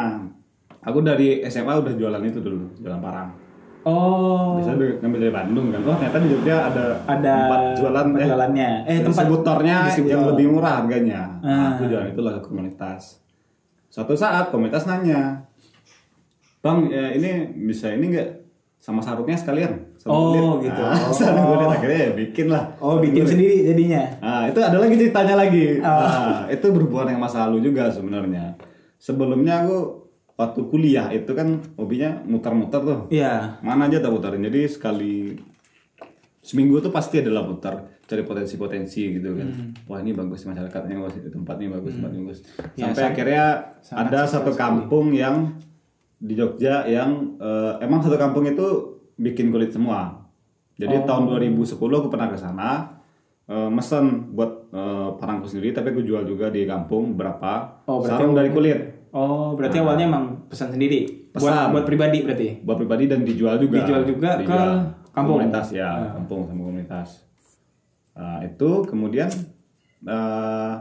[0.80, 3.28] Aku dari SMA udah jualan itu dulu, jualan barang.
[3.84, 5.80] Oh Biasanya dari- ngambil dari Bandung kan.
[5.82, 10.12] Oh ternyata di Jogja ada ada tempat jualan eh, jualannya eh tempat distributornya distributor.
[10.12, 11.20] yang lebih murah harganya.
[11.38, 11.48] Ah.
[11.48, 13.02] Nah, aku jualan itu lah ke komunitas.
[13.88, 15.48] Suatu saat komunitas nanya,
[16.58, 17.30] Bang, ya ini
[17.64, 18.28] bisa ini enggak
[18.76, 19.96] sama sarungnya sekalian?
[20.04, 20.82] Oh, kulit." gitu.
[20.88, 22.64] Nah, sarung kulit akhirnya ya bikin lah.
[22.78, 25.78] oh bikin sendiri jadinya Nah, itu ada lagi ceritanya lagi.
[25.78, 25.86] Oh.
[25.86, 28.54] Nah, itu berhubungan dengan masa lalu juga sebenarnya.
[28.98, 30.07] Sebelumnya aku
[30.38, 33.00] waktu kuliah itu kan hobinya muter-muter tuh.
[33.10, 34.46] iya Mana aja tak putarin.
[34.46, 35.34] Jadi sekali
[36.40, 39.74] seminggu tuh pasti adalah putar cari potensi-potensi gitu kan.
[39.90, 42.40] Wah ini bagus masyarakatnya bagus itu tempatnya bagus tempatnya bagus.
[42.78, 43.44] Ya, Sampai akhirnya
[43.92, 45.58] ada satu kampung yang
[46.16, 50.22] di Jogja yang eh, emang satu kampung itu bikin kulit semua.
[50.78, 52.70] Jadi tahun 2010 aku pernah ke sana
[53.50, 58.32] eh, mesen buat eh, parangku sendiri tapi aku jual juga di kampung berapa Oh, sarung
[58.32, 61.28] dari kulit oh berarti awalnya emang pesan sendiri?
[61.34, 61.66] Buat Pesan.
[61.74, 62.48] buat pribadi berarti?
[62.64, 63.84] Buat pribadi dan dijual juga.
[63.84, 64.60] Dijual juga ke
[65.12, 65.42] kampung?
[65.42, 67.08] komunitas ya kampung sama komunitas.
[68.18, 69.28] Nah, itu kemudian
[70.06, 70.72] eh,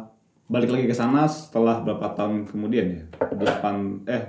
[0.48, 3.04] balik lagi ke sana setelah berapa tahun kemudian ya?
[3.36, 4.24] Delapan eh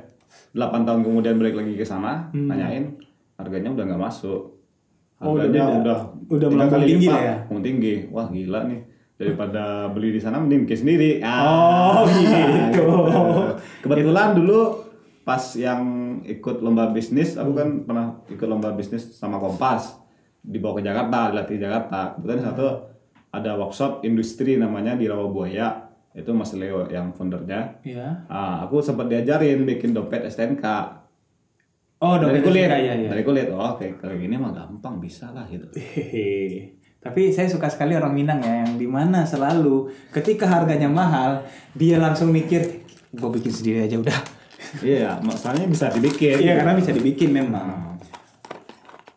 [0.53, 2.97] delapan tahun kemudian balik lagi ke sana nanyain
[3.39, 4.43] harganya udah nggak masuk.
[5.19, 5.25] Hmm.
[5.27, 7.35] Oh, udah harganya udah Udah melambung tinggi lipat, ya?
[7.47, 7.95] melambung tinggi.
[8.13, 8.81] Wah gila nih
[9.19, 11.11] daripada beli di sana mending bikin sendiri.
[11.27, 12.87] Oh, gitu.
[13.83, 14.87] kebetulan dulu
[15.27, 15.83] pas yang
[16.25, 19.99] ikut lomba bisnis aku kan pernah ikut lomba bisnis sama Kompas.
[20.39, 22.01] Dibawa ke Jakarta dilatih di Jakarta.
[22.17, 22.67] Kebetulan satu
[23.35, 27.83] ada workshop industri namanya di Rawabuaya itu Mas Leo yang foundernya.
[27.85, 28.25] Iya.
[28.31, 30.65] ah aku sempat diajarin bikin dompet STNK
[31.99, 33.09] Oh, dari dompet kulit STNK, iya, iya.
[33.11, 33.51] dari kulit.
[33.51, 33.99] Oh oke.
[33.99, 35.67] Kalau gini mah gampang bisa lah gitu.
[35.75, 36.78] Hehehe.
[36.99, 41.97] Tapi saya suka sekali orang Minang ya, yang di mana selalu ketika harganya mahal, dia
[41.97, 44.19] langsung mikir, gue bikin sendiri aja udah.
[44.85, 47.97] iya masalahnya bisa dibikin Iya, karena bisa dibikin memang.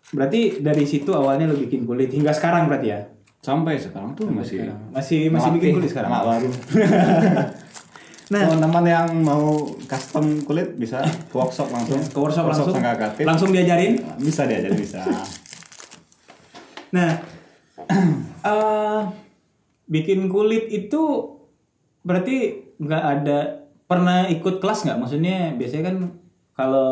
[0.10, 3.02] Berarti dari situ awalnya lo bikin kulit hingga sekarang berarti ya?
[3.42, 6.14] sampai sekarang tuh masih Masih masih bikin kulit sekarang.
[6.14, 6.50] anak baru
[8.32, 8.48] Nah.
[8.48, 13.26] teman-teman yang mau custom kulit bisa ke workshop langsung Ke workshop langsung, Sangga Kreatif.
[13.26, 13.98] langsung diajarin.
[14.16, 15.02] bisa diajar bisa
[16.92, 17.18] Nah,
[18.44, 19.02] eh
[19.86, 21.02] bikin kulit itu
[22.02, 22.36] berarti
[22.78, 23.40] nggak ada
[23.86, 24.98] pernah ikut kelas nggak?
[24.98, 25.98] Maksudnya biasanya kan
[26.52, 26.92] kalau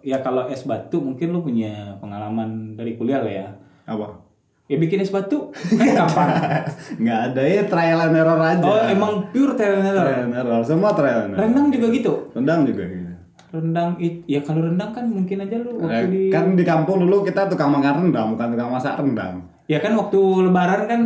[0.00, 3.48] ya kalau es batu mungkin lu punya pengalaman dari kuliah lah ya.
[3.84, 4.20] apa
[4.64, 6.28] Ya bikin es batu kapan?
[7.00, 10.04] nggak ada ya trial and error aja Oh emang pure trial and error.
[10.04, 12.12] trial and error semua trial and error Rendang juga gitu.
[12.32, 13.08] rendang juga gitu
[13.48, 17.00] Rendang it, ya kalau rendang kan mungkin aja lu waktu Eh, di kan di kampung
[17.00, 21.00] dulu kita tukang makan rendang bukan tukang masak rendang ya kan waktu lebaran kan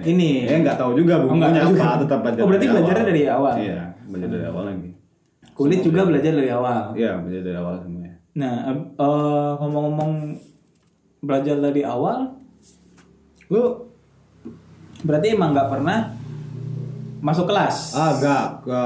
[0.00, 2.96] ini ya nggak tahu juga Oh, bumbunya tahu apa tetap belajar Oh, berarti dari belajarnya
[2.96, 3.10] awal.
[3.10, 3.54] dari awal.
[3.58, 4.90] iya belajar dari awal lagi
[5.52, 6.80] kulit juga belajar dari awal.
[6.94, 10.12] iya belajar dari awal semuanya Nah, eh, eh, ngomong-ngomong
[11.20, 12.38] belajar dari awal,
[13.50, 13.90] lu
[15.02, 16.14] berarti emang nggak pernah
[17.20, 17.92] masuk kelas?
[17.92, 18.78] Ah, enggak ke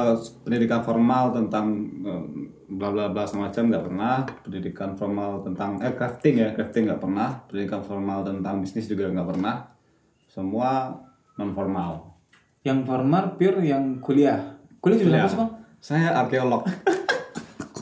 [0.42, 1.66] pendidikan formal tentang
[2.02, 2.24] eh,
[2.66, 4.14] bla bla bla semacam nggak pernah.
[4.42, 7.28] Pendidikan formal tentang eh crafting ya, crafting nggak pernah.
[7.48, 9.68] Pendidikan formal tentang bisnis juga nggak pernah.
[10.28, 10.92] Semua
[11.36, 12.16] non formal.
[12.64, 14.56] Yang formal pure yang kuliah.
[14.80, 15.50] Kuliah jurusan apa sih bang?
[15.84, 16.64] Saya arkeolog.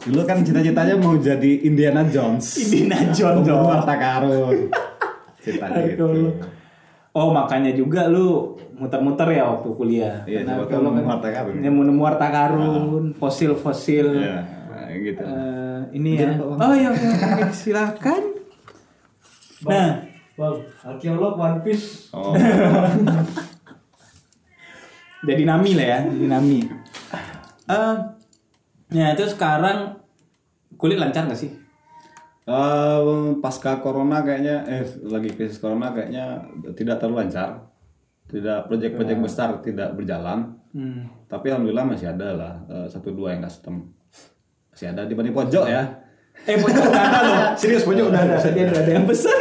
[0.02, 2.58] Dulu kan cita-citanya mau jadi Indiana Jones.
[2.58, 3.70] Indiana Jones dong.
[3.70, 4.66] harta karun.
[5.38, 6.34] Cita gitu.
[7.12, 10.16] Oh makanya juga lu muter-muter ya waktu kuliah.
[10.26, 11.54] Iya, Karena arkeolog kan kan harta karun.
[11.62, 14.06] nemu-nemu harta karun, fosil-fosil.
[14.18, 14.38] Iya,
[15.00, 15.22] gitu.
[15.24, 16.36] Eh, ini ya.
[16.36, 18.22] Oh ya, oke, oke, silakan.
[19.64, 20.04] Nah,
[20.36, 22.10] Bang, arkeolog One Piece.
[22.12, 22.34] Oh.
[25.22, 26.60] jadi nami lah ya jadi nami
[27.62, 27.96] Eh,
[28.90, 29.94] ya itu sekarang
[30.74, 31.54] kulit lancar gak sih
[32.42, 32.98] Eh,
[33.38, 36.42] pasca corona kayaknya eh lagi krisis corona kayaknya
[36.74, 37.70] tidak terlalu lancar
[38.26, 41.30] tidak proyek-proyek besar tidak berjalan hmm.
[41.30, 42.52] tapi alhamdulillah masih ada lah
[42.90, 43.94] satu dua yang custom
[44.72, 45.84] masih ada di di pojok ya?
[46.48, 47.36] Eh pojok udah ada loh.
[47.60, 48.36] Serius pojok udah ada?
[48.40, 49.36] Tadi ada, yang pesan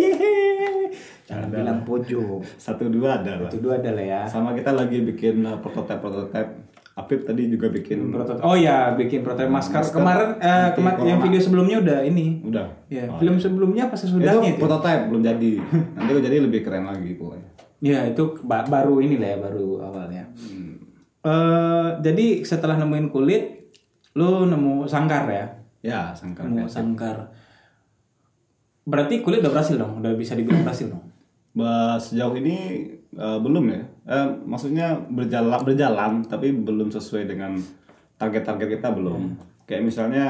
[0.00, 0.88] Yeay.
[1.28, 2.40] jangan bilang pojok.
[2.56, 3.52] Satu dua ada lah.
[3.52, 4.20] Itu dua ada lah ya.
[4.24, 8.08] Sama kita lagi bikin eh, prototipe prototipe Apip tadi juga bikin.
[8.08, 12.40] Prototipe- oh ya bikin prototipe masker, kemarin eh, kema- yang video sebelumnya udah ini.
[12.40, 12.70] Udah.
[12.88, 15.52] Ya film sebelumnya pas sesudahnya itu prototipe belum jadi.
[16.00, 17.48] Nanti jadi lebih keren lagi pokoknya.
[17.84, 20.24] Ya itu ba- baru ini lah ya baru awalnya.
[21.20, 23.63] Eh, jadi setelah nemuin kulit
[24.14, 25.46] lu nemu sangkar ya
[25.82, 27.34] ya sangkar nemu sangkar
[28.84, 31.14] berarti kulit udah berhasil dong udah bisa dibilang berhasil dong
[31.54, 32.56] Bah, sejauh ini
[33.14, 33.82] eh, belum ya.
[34.10, 37.54] Eh, maksudnya berjalan berjalan tapi belum sesuai dengan
[38.18, 39.38] target-target kita belum.
[39.64, 40.24] Kayak misalnya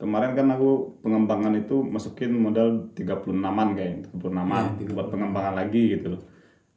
[0.00, 4.64] kemarin kan aku pengembangan itu masukin modal 36-an kayak 36-an
[4.96, 6.16] buat pengembangan lagi gitu.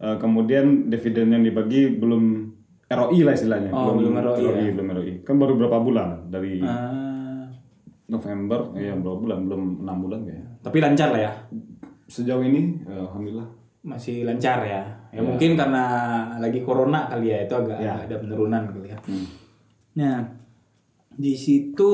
[0.03, 2.51] Eh, kemudian dividen yang dibagi belum
[2.95, 3.69] ROI lah istilahnya.
[3.69, 5.13] Oh, belum ROI, belum ROI.
[5.21, 6.09] Kan baru berapa bulan?
[6.27, 7.45] Dari Ah,
[8.05, 9.37] November ya berapa bulan?
[9.43, 10.47] Belum enam bulan kayaknya.
[10.61, 11.31] tapi lancar lah ya.
[12.05, 13.45] Sejauh ini eh, alhamdulillah.
[13.81, 14.81] Masih lancar ya.
[15.09, 15.83] Ya mungkin karena
[16.37, 17.93] lagi corona kali ya itu agak, Ya.
[17.95, 18.97] ada penurunan kali ya.
[19.95, 20.25] Nah
[21.11, 21.91] di situ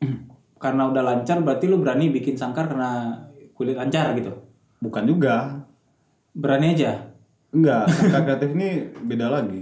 [0.62, 3.12] karena udah lancar berarti lu berani bikin sangkar karena
[3.52, 4.32] kulit lancar gitu?
[4.80, 5.62] Bukan juga.
[6.32, 6.96] Berani aja?
[7.52, 8.68] Enggak, sangkar kreatif ini
[9.04, 9.60] beda lagi.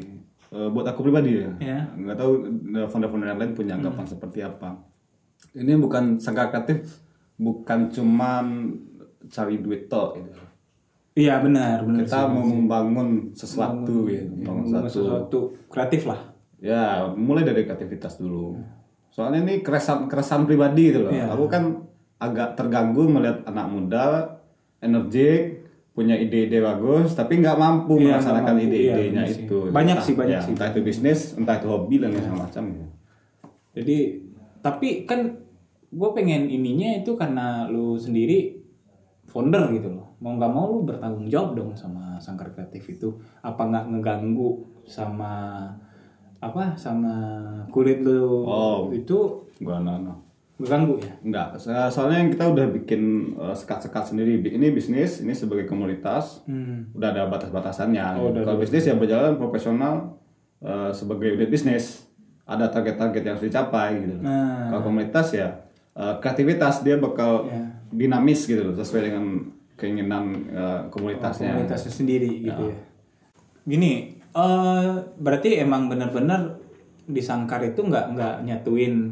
[0.50, 1.50] Eh, buat aku pribadi ya.
[1.62, 1.80] Ya.
[1.94, 2.32] Enggak tahu
[2.74, 4.82] eh, founder-founder yang lain punya anggapan seperti apa.
[5.54, 7.00] Ini bukan sangkar kreatif
[7.40, 8.76] bukan cuman
[9.30, 10.36] cari duit tok gitu.
[11.16, 14.92] iya benar benar Kita mau membangun sesuatu gitu, membangun Membangun sesuatu.
[14.92, 16.20] sesuatu kreatif lah
[16.60, 18.60] Ya, mulai dari kreativitas dulu.
[19.08, 21.12] Soalnya ini keresahan keresahan pribadi gitu loh.
[21.12, 21.32] Iya.
[21.32, 21.88] Aku kan
[22.20, 24.06] agak terganggu melihat anak muda
[24.78, 25.59] energik
[25.90, 28.66] punya ide-ide bagus tapi nggak mampu Iya, melaksanakan mampu.
[28.66, 29.58] ide-idenya Iya, itu.
[29.68, 30.52] banyak Entah- sih, banyak ya, sih.
[30.52, 32.64] Entah itu bisnis, entah itu hobi dan segala macam.
[32.68, 32.86] gitu.
[33.72, 33.98] Jadi
[34.60, 35.20] tapi kan
[35.88, 38.62] gue pengen ininya itu karena lu sendiri
[39.24, 40.14] founder gitu loh.
[40.18, 43.08] Mau nggak mau lu bertanggung jawab dong sama sangkar kreatif itu.
[43.40, 44.50] Apa nggak ngeganggu
[44.84, 45.64] sama
[46.38, 47.12] apa sama
[47.68, 48.88] kulit lu Oh.
[48.90, 50.29] itu Gua nano.
[50.60, 51.12] Ngeganggu ya?
[51.20, 53.02] Enggak, so- soalnya yang kita udah bikin
[53.34, 54.38] eh, sekat-sekat sendiri.
[54.38, 56.44] Ini bisnis, ini sebagai komunitas.
[56.44, 56.92] Hmm.
[56.92, 58.04] udah ada batas-batasannya.
[58.14, 60.20] Oh, Kalau bisnis ya berjalan profesional
[60.60, 62.04] eh, sebagai unit bisnis,
[62.44, 64.20] ada target-target yang harus dicapai gitu.
[64.20, 64.68] Nah.
[64.68, 65.48] Kalau komunitas ya
[65.90, 67.64] eh, kreativitas dia bakal Ya.
[67.90, 69.24] dinamis gitu loh, sesuai dengan
[69.74, 71.56] keinginan eh, komunitasnya.
[71.56, 72.76] komunitasnya sendiri gitu ya.
[73.62, 73.92] Gini,
[74.30, 76.60] eh berarti emang benar-benar
[77.02, 79.10] di sangkar itu nggak nggak nyatuin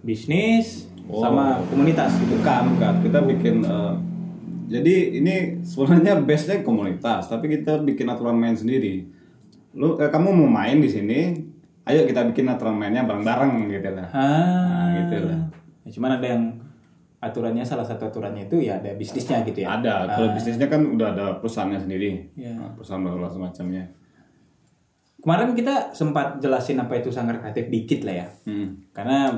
[0.00, 1.26] bisnis Oh.
[1.26, 2.38] sama komunitas gitu.
[2.38, 2.94] Bukan.
[3.02, 3.94] Kita bikin eh,
[4.70, 5.34] jadi ini
[5.66, 9.10] sebenarnya base-nya komunitas, tapi kita bikin aturan main sendiri.
[9.74, 11.34] Lu eh, kamu mau main di sini,
[11.82, 14.08] ayo kita bikin aturan mainnya bareng-bareng gitu lah.
[14.14, 15.40] Ah, gitu lah.
[15.82, 16.44] Ya, cuman ada yang
[17.20, 19.76] aturannya salah satu aturannya itu ya ada bisnisnya gitu ya.
[19.82, 22.30] Ada, kalau bisnisnya kan udah ada perusahaannya sendiri.
[22.38, 22.54] Iya.
[22.56, 23.84] Nah, perusahaan baru semacamnya.
[25.20, 28.26] Kemarin kita sempat jelasin apa itu sangkar kreatif dikit lah ya.
[28.48, 28.88] Hmm.
[28.96, 29.36] Karena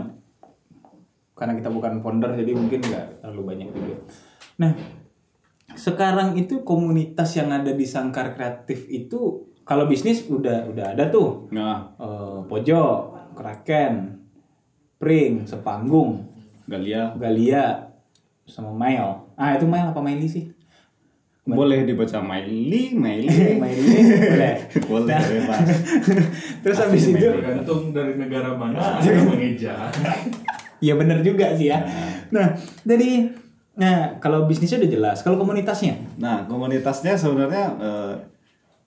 [1.43, 3.95] karena kita bukan founder jadi mungkin nggak terlalu banyak juga.
[4.63, 4.71] Nah,
[5.75, 11.51] sekarang itu komunitas yang ada di sangkar kreatif itu kalau bisnis udah udah ada tuh.
[11.51, 14.23] Nah, Eh, pojok, kraken,
[14.97, 16.31] pring, sepanggung,
[16.71, 17.91] Galia Galia
[18.47, 19.35] sama Mail.
[19.35, 20.47] Ah itu Mail apa Maili sih?
[21.43, 23.59] boleh dibaca Maili, Maili.
[23.67, 23.99] Maili
[24.31, 24.55] boleh.
[24.95, 25.67] boleh, bebas.
[26.63, 29.91] Terus habis itu, Tergantung dari negara mana ada mengeja.
[30.83, 31.87] Ya bener juga sih ya.
[32.35, 33.31] Nah jadi,
[33.79, 38.15] nah kalau bisnisnya udah jelas, kalau komunitasnya, Nah, komunitasnya sebenarnya eh,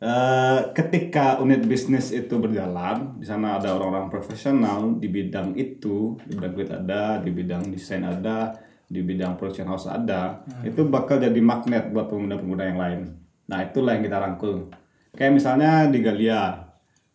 [0.03, 6.35] eh, ketika unit bisnis itu berjalan, di sana ada orang-orang profesional di bidang itu, di
[6.35, 8.53] bidang duit ada, di bidang desain ada,
[8.85, 13.01] di bidang production house ada, itu bakal jadi magnet buat pemuda-pemuda yang lain.
[13.49, 14.69] Nah, itulah yang kita rangkul.
[15.15, 16.65] Kayak misalnya di Galia.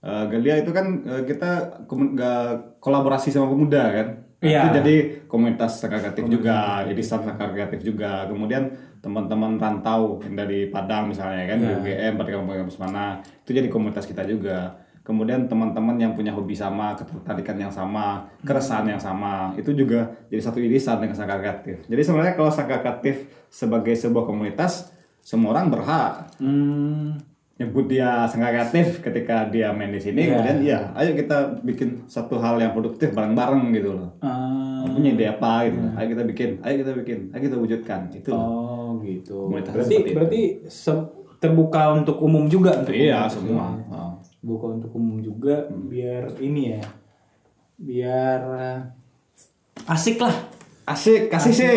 [0.00, 1.84] Eh, Galia itu kan eh, kita
[2.80, 4.08] kolaborasi sama pemuda kan.
[4.40, 4.60] Nah, Iya.
[4.64, 4.96] Itu jadi
[5.28, 8.24] komunitas sangkar kreatif juga, jadi sangkar kreatif juga.
[8.24, 8.72] Kemudian
[9.04, 14.08] teman-teman rantau yang dari Padang misalnya kan, di UGM, pada kampus mana, itu jadi komunitas
[14.08, 14.80] kita juga.
[15.04, 20.40] Kemudian teman-teman yang punya hobi sama, ketertarikan yang sama, keresahan yang sama, itu juga jadi
[20.40, 21.84] satu irisan dengan kreatif.
[21.88, 24.88] Jadi sebenarnya kalau sangkar kreatif sebagai sebuah komunitas,
[25.20, 26.32] semua orang berhak.
[26.40, 27.29] hmm,
[27.60, 30.32] nyebut dia sangat kreatif ketika dia main di sini Iya.
[30.32, 35.28] kemudian iya ayo kita bikin satu hal yang produktif bareng-bareng gitu loh Ah, punya ide
[35.28, 39.44] apa gitu ayo kita bikin ayo kita bikin ayo kita wujudkan itu oh gitu.
[39.44, 40.40] Komunitas Berarti berarti
[41.36, 43.84] terbuka untuk umum juga untuk iya komunitas semua ini.
[43.92, 44.12] Oh.
[44.40, 46.82] Buka untuk umum juga biar ini ya.
[47.76, 48.78] Biar eh,
[49.84, 50.32] asik lah.
[50.84, 51.68] asik kasih sih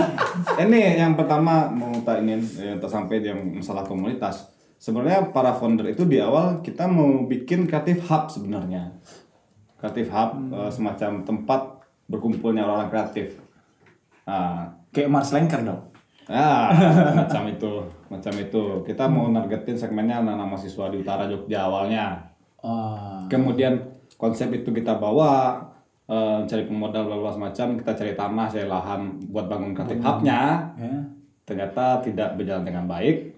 [0.62, 6.04] ini yang pertama mau tak ingin eh, tersampai yang masalah komunitas sebenarnya para founder itu
[6.04, 8.92] di awal kita mau bikin kreatif hub sebenarnya
[9.80, 11.60] kreatif hub eh, semacam tempat
[12.06, 13.40] berkumpulnya orang-orang kreatif
[14.26, 15.82] nah Kayak Mars Lenker dong.
[16.24, 16.72] Ah,
[17.20, 18.80] macam itu, macam itu.
[18.80, 22.16] Kita mau nargetin segmennya anak-anak mahasiswa di utara Jogja awalnya.
[22.64, 23.76] Ah, Kemudian
[24.16, 25.60] konsep itu kita bawa,
[26.08, 30.64] eh, cari pemodal bla semacam, kita cari tanah, cari lahan buat bangun kreatif hubnya.
[30.80, 30.96] ya.
[31.44, 33.35] Ternyata tidak berjalan dengan baik.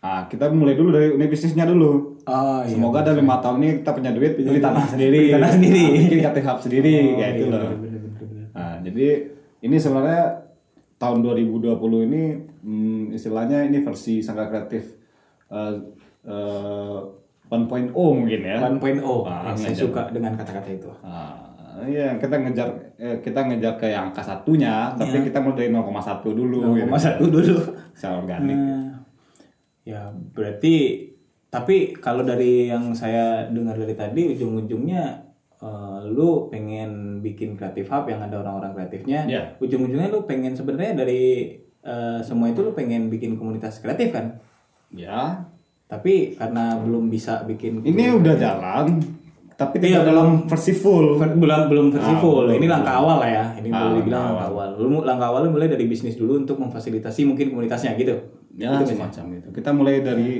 [0.00, 2.16] Nah, kita mulai dulu dari unit bisnisnya dulu.
[2.24, 2.72] Oh iya.
[2.72, 5.82] Semoga dalam lima tahun ini kita punya duit beli tanah sendiri, Beli tanah sendiri.
[5.84, 7.72] Nah, bikin kreatif hub sendiri, kayak itu iya, loh.
[8.56, 9.08] Nah, jadi
[9.60, 10.24] ini sebenarnya
[10.96, 12.22] tahun 2020 ini
[12.64, 14.96] hmm, istilahnya ini versi sangat kreatif
[15.52, 15.74] eh,
[16.24, 16.98] eh,
[17.50, 18.56] 1.0 mungkin ya.
[18.56, 18.80] 1.0.
[19.28, 19.84] Ah, Ya, saya ngejar.
[19.84, 20.88] suka dengan kata-kata itu.
[21.04, 21.34] Ah,
[21.84, 26.32] iya, kita ngejar eh, kita ngejar ke yang angka satunya, tapi kita mulai dari 0,1
[26.32, 26.88] dulu gitu.
[26.88, 27.56] 0,1 dulu.
[27.92, 28.56] Secara organik.
[28.56, 28.99] Nah,
[29.82, 31.08] ya berarti
[31.46, 35.04] tapi kalau dari yang saya dengar dari tadi ujung-ujungnya
[35.56, 39.42] eh, lu pengen bikin kreatif hub yang ada orang-orang kreatifnya Iya.
[39.58, 41.22] ujung-ujungnya lu pengen sebenarnya dari
[41.80, 44.38] eh, semua itu lu pengen bikin komunitas kreatif kan
[44.90, 45.46] Ya,
[45.86, 48.98] tapi karena belum bisa bikin ini udah jalan,
[49.54, 51.14] tapi Iya, tidak dalam versi full.
[51.14, 52.42] Ver- belum belum versi Ah, full.
[52.44, 52.74] belum, ini belum.
[52.74, 53.44] langkah awal lah ya.
[53.54, 54.68] Ini Ah, boleh dibilang langkah langkah awal.
[54.74, 58.18] Lu langkah awalnya mulai dari bisnis dulu untuk memfasilitasi mungkin komunitasnya gitu.
[58.52, 59.48] Ya, semacam itu.
[59.52, 60.30] Kita mulai dari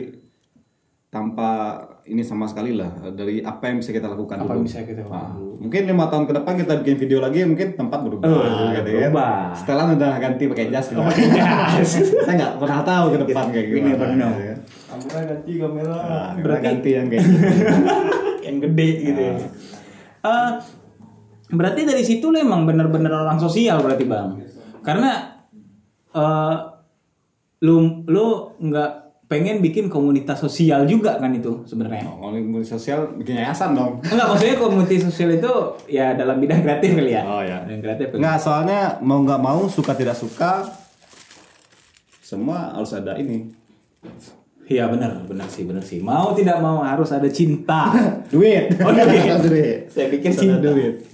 [1.07, 4.55] tanpa ini sama sekali lah dari apa yang bisa kita lakukan Apa dulu.
[4.57, 7.68] yang bisa kita lakukan Nah, mungkin lima tahun ke depan kita bikin video lagi mungkin
[7.75, 9.51] tempat berubah Oh, gitu berubah.
[9.53, 11.03] Setelah udah ganti pakai jas gitu.
[12.25, 13.88] Saya nggak pernah tahu ke depan kayak gimana.
[13.88, 14.31] never know.
[14.31, 14.59] gitu kan.
[14.88, 15.96] Kamera ganti kamera.
[15.99, 17.38] Nah, Berarti- ganti yang kayak gitu.
[18.40, 19.35] yang gede gitu ya.
[20.20, 20.51] Eh,
[21.51, 24.38] berarti dari situ lu emang bener-bener orang sosial berarti bang.
[24.81, 25.11] Karena
[26.09, 26.55] eh
[27.61, 28.90] lu lu nggak
[29.31, 32.03] pengen bikin komunitas sosial juga kan itu sebenarnya.
[32.11, 34.03] Oh, di sosial bikin yayasan dong.
[34.11, 35.53] Enggak maksudnya komunitas sosial itu
[35.87, 37.23] ya dalam bidang kreatif kali ya.
[37.23, 37.62] Oh, ya.
[37.62, 38.07] Bidang kreatif.
[38.11, 38.18] kali.
[38.18, 40.66] Nggak, soalnya mau nggak mau suka tidak suka
[42.31, 43.51] semua harus ada ini
[44.70, 45.99] Iya benar, benar sih, benar sih.
[45.99, 47.90] Mau tidak mau harus ada cinta.
[48.31, 48.70] duit.
[48.79, 49.27] Oh, duit.
[49.42, 49.79] duit.
[49.90, 50.62] Saya pikir cinta.
[50.62, 51.11] duit.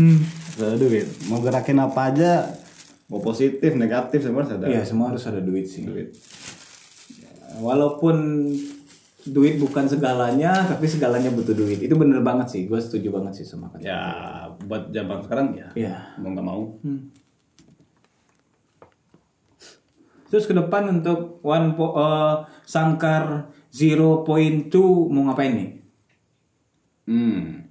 [0.00, 0.24] Hmm.
[0.56, 1.04] Ada duit.
[1.28, 2.48] Mau gerakin apa aja,
[3.06, 4.66] mau positif, negatif semua harus ada.
[4.66, 5.86] Iya, semua harus ada duit sih.
[5.86, 6.10] Duit.
[7.56, 8.16] Walaupun
[9.26, 11.82] duit bukan segalanya, tapi segalanya butuh duit.
[11.82, 12.62] Itu bener banget sih.
[12.66, 13.82] Gue setuju banget sih sama kata.
[13.82, 14.00] Ya,
[14.66, 15.68] buat zaman sekarang ya.
[15.74, 15.96] Iya.
[16.18, 16.62] Mau nggak mau.
[16.82, 17.10] Hmm.
[20.26, 22.34] Terus ke depan untuk one po- eh,
[22.66, 25.70] sangkar 0.2 mau ngapain nih?
[27.06, 27.65] Hmm.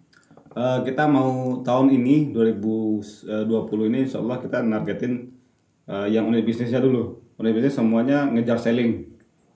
[0.56, 5.36] Eh, kita mau tahun ini 2020 ini insya Allah kita nargetin
[5.84, 7.20] eh, yang unit bisnisnya dulu.
[7.36, 9.04] Unit bisnis semuanya ngejar selling.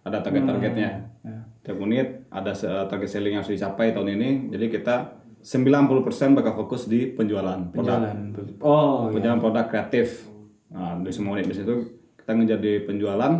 [0.03, 0.89] Ada target-targetnya.
[1.23, 1.39] Ya.
[1.63, 4.29] Tiap unit ada eh, target selling yang harus dicapai tahun ini.
[4.51, 4.95] Jadi kita
[5.39, 7.95] 90% bakal fokus di penjualan produk.
[7.95, 8.17] Jalan.
[8.59, 9.15] Oh, iya.
[9.15, 10.27] Penjualan produk kreatif.
[10.67, 13.33] Nah, dari semua unit bisnis itu kita ngejar di penjualan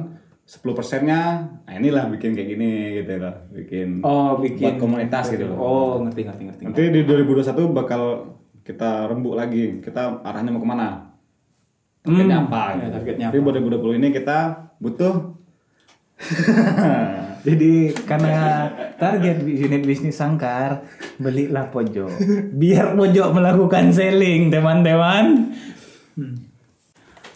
[0.49, 5.45] 10 persennya, nah inilah bikin kayak gini gitu lah, bikin Oh, bikin buat komunitas gitu
[5.45, 5.57] loh.
[5.62, 6.62] Oh, ngerti ngerti ngerti.
[6.65, 8.01] Nanti di 2021 bakal
[8.65, 9.77] kita rembuk lagi.
[9.77, 11.13] Kita arahnya mau ke mana?
[12.01, 12.63] Targetnya Hmm, apa?
[12.73, 12.93] ya, gitu.
[12.97, 14.38] targetnya Tapi 2020 ini kita
[14.81, 15.38] butuh
[17.47, 18.67] Jadi karena
[18.99, 20.83] target unit bisnis Sangkar
[21.21, 22.12] belilah pojok.
[22.57, 25.53] Biar pojok melakukan selling, teman-teman.
[26.17, 26.48] Hmm.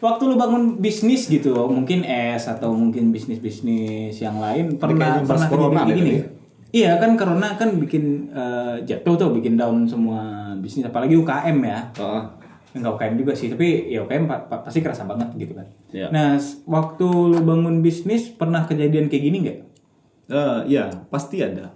[0.03, 5.81] Waktu lu bangun bisnis gitu, mungkin es atau mungkin bisnis-bisnis yang lain pernah pernah corona
[5.81, 6.11] kejadian deh gini.
[6.11, 6.31] tadi.
[6.73, 10.19] Iya kan corona kan bikin eh, jatuh tuh, bikin down semua
[10.59, 11.79] bisnis apalagi UKM ya.
[11.97, 12.19] Oh,
[12.73, 15.69] Enggak UKM juga sih, tapi ya UKM pa- pa- pasti kerasa banget gitu kan.
[15.93, 16.09] Iya.
[16.09, 16.35] Nah,
[16.65, 19.59] waktu lu bangun bisnis pernah kejadian kayak gini nggak?
[20.25, 21.69] eh, iya, pasti ada.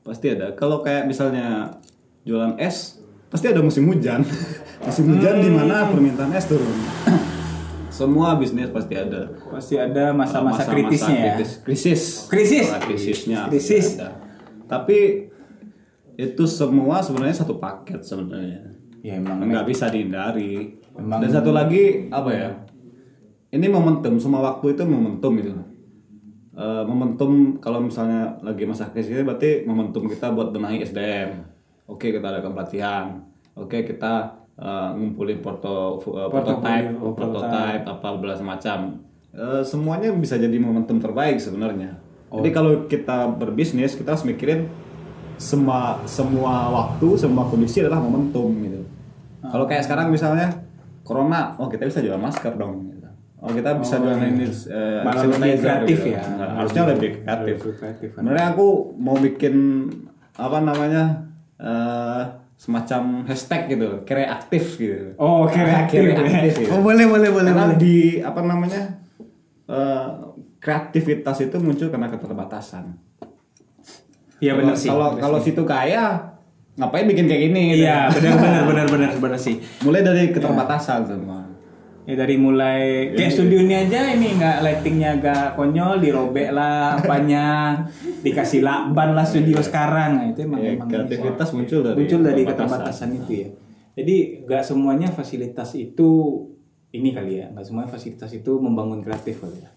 [0.00, 0.50] Pasti ada.
[0.52, 1.76] Kalau kayak misalnya
[2.24, 2.98] jualan es,
[3.28, 4.24] pasti ada musim hujan.
[4.88, 6.74] musim hujan di mana permintaan es turun.
[8.02, 9.30] Semua bisnis pasti ada.
[9.48, 11.24] Pasti ada masa-masa kritisnya ya.
[11.32, 11.50] kritis.
[11.62, 12.02] Krisis.
[12.26, 12.66] Krisis?
[12.66, 13.38] Masa krisisnya.
[13.46, 13.86] Krisis.
[13.96, 14.18] ada.
[14.66, 15.30] Tapi
[16.14, 18.74] itu semua sebenarnya satu paket sebenarnya.
[19.00, 20.78] Ya emang nggak bisa dihindari.
[20.92, 22.50] Memang- Dan satu lagi apa ya?
[23.52, 25.52] Ini momentum, semua waktu itu momentum gitu.
[26.52, 31.48] eh, momentum kalau misalnya lagi masa krisis berarti momentum kita buat benahi SDM.
[31.88, 33.24] Oke kita ada pelatihan.
[33.56, 38.98] Oke kita eh, ngumpulin foto eh, prototype, oh, prototype apa bela semacam.
[39.32, 41.96] Eh, semuanya bisa jadi momentum terbaik sebenarnya.
[42.32, 44.64] Jadi kalau kita berbisnis kita harus mikirin
[45.36, 48.80] semua semua waktu, semua kondisi adalah momentum gitu.
[49.42, 50.48] Kalau kayak sekarang misalnya
[51.04, 52.88] corona, oh kita bisa jual masker dong.
[52.88, 53.08] gitu.
[53.42, 56.14] Oh kita bisa jual ini eh, Malah lebih sanitizer kreatif gitu.
[56.14, 56.22] ya.
[56.38, 57.56] Nah, harusnya lebih kreatif.
[57.58, 58.08] Lebih kreatif.
[58.14, 59.54] Sebenarnya aku mau bikin
[60.38, 61.04] apa namanya
[61.58, 62.22] eh,
[62.62, 65.18] semacam hashtag gitu, kreatif gitu.
[65.18, 66.14] Oh, kreatif.
[66.14, 66.62] Kreatif, ya.
[66.62, 66.70] gitu.
[66.70, 67.82] Oh, boleh, boleh, boleh, Karena boleh.
[67.82, 69.02] di apa namanya
[69.66, 70.06] eh,
[70.62, 72.94] kreativitas itu muncul karena keterbatasan.
[74.38, 74.90] Iya benar sih.
[74.94, 76.38] Kalau kalau situ kaya,
[76.78, 77.62] ngapain bikin kayak gini?
[77.74, 77.82] gitu.
[77.82, 79.58] Iya, benar benar benar benar benar sih.
[79.82, 81.51] Mulai dari keterbatasan semua.
[82.02, 87.78] Ya dari mulai kayak studio ini aja ini nggak lightingnya agak konyol, dirobek lah apanya,
[88.20, 90.18] dikasih lakban lah studio sekarang.
[90.18, 93.08] Nah, itu emang, Ya, emang kreativitas muncul dari muncul dari keterbatasan.
[93.14, 93.48] itu ya.
[93.94, 96.10] Jadi nggak semuanya fasilitas itu
[96.90, 99.70] ini kali ya, nggak semuanya fasilitas itu membangun kreatif kali ya.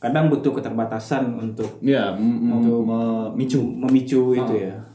[0.00, 3.62] Kadang butuh keterbatasan untuk Ya, m- memicu.
[3.62, 4.89] memicu itu ya.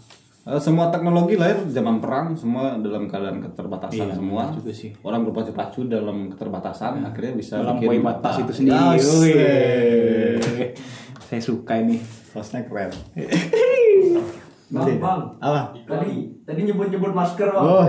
[0.46, 4.54] Eh, semua teknologi lahir zaman perang, semua dalam keadaan keterbatasan Iya, semua.
[4.54, 4.94] juga sih.
[5.02, 8.86] Orang berpacu-pacu dalam keterbatasan, akhirnya bisa Melampaui bikin batas itu Ah, sendiri.
[8.94, 10.70] yes, eh.
[11.20, 11.98] Saya suka ini.
[12.32, 12.94] Hostnya keren.
[14.68, 15.22] Bang, bang.
[15.40, 15.62] Apa?
[15.80, 17.64] Tadi tadi nyebut-nyebut masker bang.
[17.64, 17.86] Oh,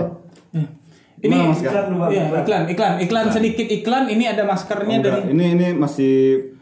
[1.16, 1.60] Ini Gimana, Mas?
[1.60, 2.08] iklan bang.
[2.08, 2.40] Iya, iklan.
[2.40, 4.04] iklan, iklan, iklan sedikit iklan.
[4.06, 5.12] Ini ada maskernya enggak.
[5.18, 6.12] dari ini ini masih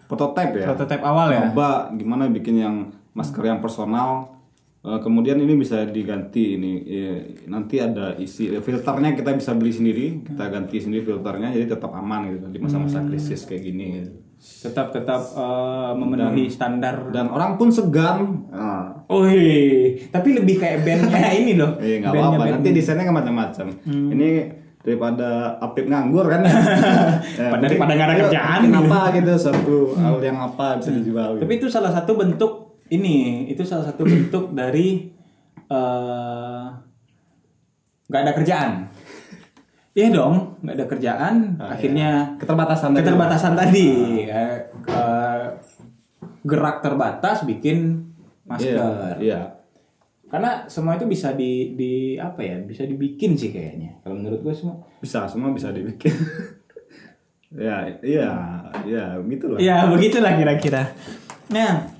[0.05, 0.67] prototipe ya.
[0.71, 1.51] prototipe awal ya.
[1.51, 2.77] Coba gimana bikin yang
[3.13, 4.34] masker yang personal.
[4.85, 7.17] Eh, kemudian ini bisa diganti ini eh,
[7.47, 11.89] nanti ada isi eh, filternya kita bisa beli sendiri kita ganti sendiri filternya jadi tetap
[11.91, 13.09] aman gitu di masa-masa Hmm.
[13.09, 14.13] krisis kayak gini gitu.
[14.37, 17.09] Tetap tetap eh, memenuhi standar.
[17.11, 18.93] dan orang pun segan Ah.
[19.07, 21.77] Wih, tapi lebih kayak bandnya ini loh.
[21.77, 22.45] Iya nggak apa-apa.
[22.53, 23.67] Nanti desainnya macam-macam.
[23.87, 24.29] Ini
[24.81, 25.29] daripada
[25.59, 26.45] Apip nganggur kan.
[27.41, 28.59] ya, Pada- daripada nggak ada kerjaan.
[28.61, 31.41] bikin apa gitu satu hal yang apa bisa dijual.
[31.41, 35.09] Tapi itu salah satu bentuk ini, itu salah satu bentuk dari
[35.69, 36.65] eh,
[38.09, 38.73] nggak ada kerjaan.
[39.95, 41.35] Iya dong, nggak ada kerjaan.
[41.63, 42.99] akhirnya Keterbatasan tadi.
[43.01, 43.89] keterbatasan tadi,
[44.27, 44.59] eh,
[44.91, 45.45] eh,
[46.45, 48.05] gerak terbatas bikin
[48.45, 48.77] masker.
[48.77, 49.17] Iya.
[49.23, 49.41] Iya.
[50.29, 52.59] Karena semua itu bisa di, di apa ya?
[52.59, 54.03] Bisa dibikin sih kayaknya.
[54.03, 54.83] Kalau menurut gue semua.
[54.99, 56.11] Bisa semua bisa dibikin.
[57.55, 58.31] ya, iya,
[58.83, 59.63] iya, gitulah.
[59.63, 60.91] Ya begitulah kira-kira.
[61.55, 61.94] Nah,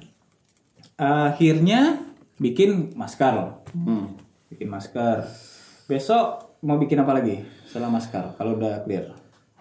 [0.97, 2.01] akhirnya
[2.39, 3.63] bikin masker.
[3.75, 4.15] Hmm.
[4.51, 5.27] Bikin masker.
[5.87, 8.39] Besok mau bikin apa lagi setelah masker?
[8.39, 9.13] Kalau udah clear.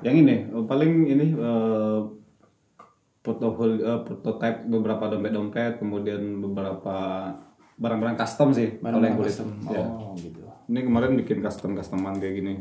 [0.04, 2.00] Yang ini eh, paling ini eh,
[3.24, 6.96] portofolio eh, prototype beberapa dompet-dompet, kemudian beberapa
[7.74, 9.34] barang-barang custom sih kalau yang kulit.
[9.34, 9.50] custom.
[9.68, 9.84] Ya.
[9.84, 10.44] Oh gitu.
[10.70, 12.54] Ini kemarin bikin custom customan kayak gini.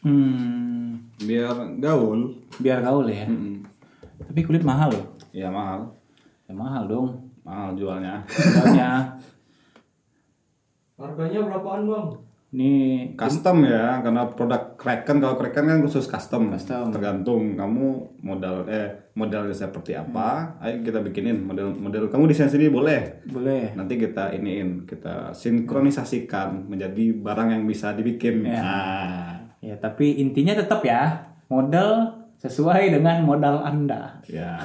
[0.00, 2.40] Hmm, Biar gaul.
[2.56, 3.28] biar gaul ya.
[3.28, 3.60] Mm-mm.
[4.24, 5.06] Tapi kulit mahal loh.
[5.28, 5.92] Ya mahal.
[6.48, 7.08] Ya mahal dong.
[7.50, 8.22] Mahal jualnya.
[8.30, 8.90] Harganya.
[11.00, 12.06] Harganya berapaan bang?
[12.50, 12.72] Ini
[13.14, 16.50] Custom ya, karena produk Kraken kalau Kraken kan khusus custom.
[16.50, 16.90] Custom.
[16.90, 17.86] Tergantung kamu
[18.26, 23.22] modal eh modelnya seperti apa, ayo kita bikinin model model kamu desain sendiri boleh.
[23.30, 23.70] boleh.
[23.78, 28.46] Nanti kita iniin, kita sinkronisasikan menjadi barang yang bisa dibikin.
[28.46, 28.62] Ya.
[28.62, 29.30] Nah,
[29.60, 31.20] Ya, tapi intinya tetap ya
[31.52, 34.16] modal sesuai dengan modal Anda.
[34.24, 34.56] ya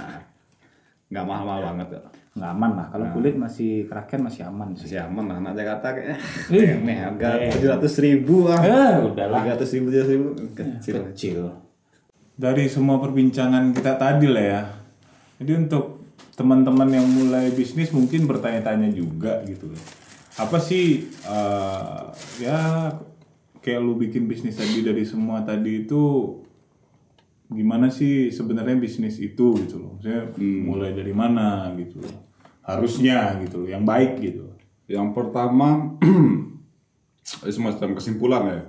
[1.12, 2.02] nggak mahal-mahal banget ya.
[2.36, 2.88] Nggak aman lah.
[2.92, 4.92] Kalau kulit masih keraken masih aman sih.
[4.92, 6.18] Masih aman lah, anak Jakarta kayaknya.
[6.84, 7.52] Nih harga Eh.
[7.56, 8.60] tujuh ratus ribu ah.
[8.60, 9.40] Eh, udahlah.
[9.40, 10.94] Tiga ratus ribu, tujuh ribu kecil.
[11.16, 11.40] Kecil.
[12.36, 14.62] Dari semua perbincangan kita tadi lah ya.
[15.40, 16.04] Jadi untuk
[16.36, 19.80] teman-teman yang mulai bisnis mungkin bertanya-tanya juga gitu loh.
[20.36, 22.02] Apa sih eh,
[22.44, 22.92] ya
[23.64, 26.36] kayak lu bikin bisnis tadi dari semua tadi itu
[27.48, 29.96] gimana sih sebenarnya bisnis itu gitu loh.
[29.96, 30.36] Maksudnya
[30.68, 32.25] mulai dari mana gitu loh.
[32.66, 34.50] Harusnya gitu loh, yang baik gitu.
[34.90, 35.98] Yang pertama,
[37.56, 38.62] semacam kesimpulan ya.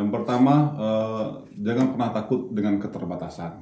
[0.00, 1.26] Yang pertama, eh,
[1.60, 3.60] jangan pernah takut dengan keterbatasan.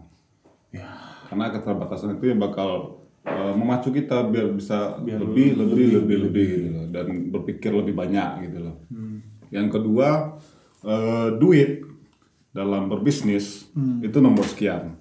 [1.27, 6.69] Karena keterbatasan itu yang bakal eh, memacu kita biar bisa lebih, lebih, lebih, lebih, gitu
[6.71, 6.87] loh.
[6.91, 8.77] dan berpikir lebih banyak gitu loh.
[9.51, 10.39] Yang kedua,
[10.87, 11.83] eh, duit
[12.55, 13.71] dalam berbisnis
[14.03, 14.99] itu nomor sekian.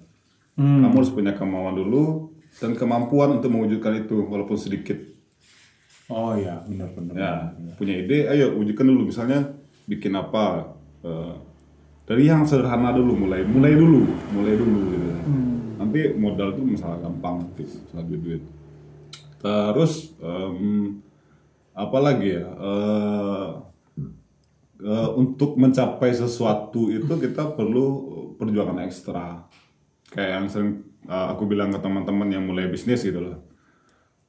[0.54, 4.98] Kamu harus punya kemauan dulu dan kemampuan untuk mewujudkan itu walaupun sedikit.
[6.10, 7.14] Oh ya, benar-benar.
[7.14, 7.34] Ya,
[7.78, 9.14] punya ide, ayo wujudkan dulu.
[9.14, 9.54] Misalnya
[9.86, 10.74] bikin apa?
[11.04, 11.34] eh,
[12.04, 14.02] dari yang sederhana dulu, mulai, mulai dulu,
[14.34, 14.80] mulai dulu.
[14.90, 15.08] Gitu.
[15.78, 18.42] Nanti modal itu masalah gampang, nanti masalah duit.
[19.40, 21.00] Terus em,
[21.72, 22.46] apa lagi ya?
[22.50, 23.48] Eh,
[24.84, 27.86] eh, untuk mencapai sesuatu itu kita perlu
[28.36, 29.46] perjuangan ekstra.
[30.10, 33.36] Kayak yang sering eh, aku bilang ke teman-teman yang mulai bisnis gitu loh.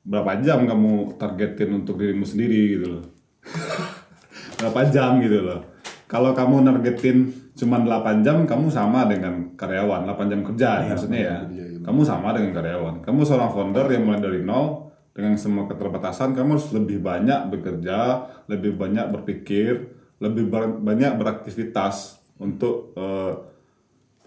[0.01, 3.05] Berapa jam kamu targetin untuk dirimu sendiri gitu loh.
[4.57, 5.61] berapa jam gitu loh.
[6.09, 11.37] Kalau kamu nargetin cuma 8 jam, kamu sama dengan karyawan, 8 jam kerja maksudnya ya.
[11.81, 12.95] Kamu sama dengan karyawan.
[13.05, 18.27] Kamu seorang founder yang mulai dari nol dengan semua keterbatasan, kamu harus lebih banyak bekerja,
[18.47, 23.33] lebih banyak berpikir, lebih ber- banyak beraktivitas untuk eh,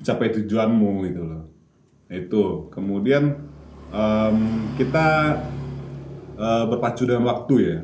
[0.00, 1.42] mencapai tujuanmu gitu loh.
[2.10, 2.68] Itu.
[2.72, 3.52] Kemudian
[3.94, 4.36] em,
[4.76, 5.38] kita
[6.36, 7.78] eh, berpacu dengan waktu ya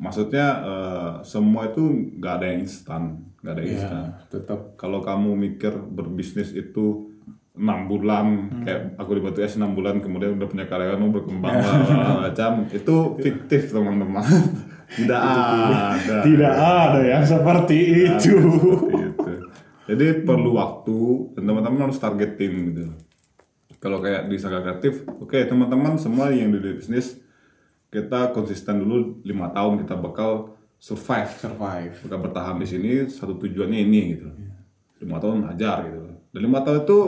[0.00, 1.84] maksudnya eh, semua itu
[2.16, 3.02] nggak ada yang instan
[3.44, 4.02] nggak ada yang instan
[4.32, 7.12] tetap kalau kamu mikir berbisnis itu
[7.52, 11.52] enam bulan kayak aku di Batu Es enam bulan kemudian udah punya karyawan mau berkembang
[11.60, 14.24] bla, macam itu fiktif teman-teman
[14.96, 17.78] tidak ada tidak ada yang seperti
[18.10, 18.34] itu.
[18.40, 19.32] Seperti itu.
[19.90, 20.98] Jadi perlu waktu
[21.34, 22.86] dan teman-teman harus targeting gitu.
[23.80, 27.16] Kalau kayak di Saga Kreatif, oke teman-teman semua yang di bisnis
[27.88, 31.96] kita konsisten dulu lima tahun kita bakal survive, Survive.
[32.04, 34.28] bakal bertahan di sini satu tujuannya ini gitu.
[35.00, 36.00] Lima tahun ajar gitu.
[36.28, 36.98] Dan lima tahun itu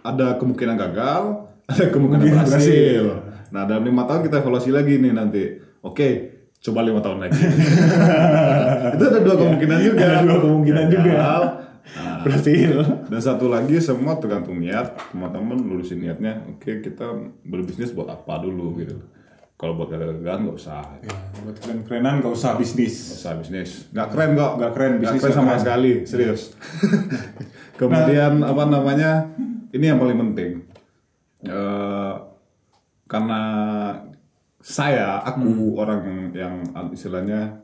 [0.00, 1.22] ada kemungkinan gagal,
[1.70, 3.04] ada kemungkinan berhasil.
[3.52, 5.44] Nah dalam lima tahun kita evaluasi lagi nih nanti.
[5.84, 6.08] Oke,
[6.64, 7.40] coba lima tahun lagi.
[8.96, 10.04] itu ada dua kemungkinan juga.
[10.16, 11.12] Ada dua kemungkinan juga.
[11.90, 12.70] Nah, Berhasil.
[13.10, 14.94] dan satu lagi semua tergantung niat.
[15.10, 16.46] Teman-teman lurusin niatnya.
[16.46, 17.10] Oke, kita
[17.42, 18.96] berbisnis buat apa dulu gitu.
[19.60, 20.80] Kalau buat gagal-gagalan nggak usah.
[21.04, 21.12] Ya,
[21.44, 22.96] buat keren-kerenan gak usah bisnis.
[22.96, 23.70] Nggak usah bisnis.
[23.92, 24.52] Nggak keren kok.
[24.56, 25.60] Nggak keren, Nggak bisnis keren nggak sama keren.
[25.60, 25.92] sekali.
[26.08, 26.42] Serius.
[27.80, 29.10] Kemudian apa namanya?
[29.70, 30.52] Ini yang paling penting.
[31.44, 32.14] Eh,
[33.04, 33.40] karena
[34.60, 36.54] saya, aku orang yang
[36.92, 37.60] istilahnya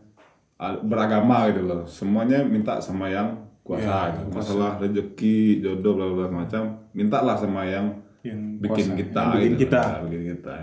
[0.60, 1.82] ah, beragama gitu loh.
[1.88, 4.14] Semuanya minta sama yang kuasa.
[4.14, 4.30] gitu.
[4.30, 6.62] Masalah rezeki, jodoh, bla bla macam.
[6.94, 9.20] Mintalah sama yang Yang bikin kuasa, kita.
[9.20, 9.60] yang bikin gitu.
[9.66, 9.80] kita.
[9.82, 10.54] Nah, bikin kita.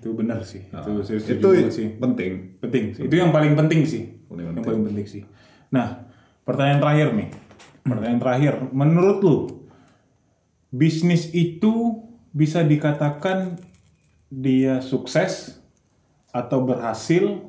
[0.00, 0.62] Itu benar sih.
[0.64, 1.88] itu saya Itu sih.
[1.96, 2.32] penting.
[2.60, 2.84] Penting.
[2.94, 3.02] sih.
[3.04, 4.02] Itu yang paling penting sih.
[4.28, 4.64] Paling Yang penting.
[4.68, 5.22] paling penting sih.
[5.68, 6.04] Nah,
[6.44, 7.28] pertanyaan terakhir nih.
[7.80, 9.36] Pertanyaan terakhir, menurut lu
[10.70, 13.58] bisnis itu bisa dikatakan
[14.30, 15.58] dia sukses
[16.30, 17.42] atau berhasil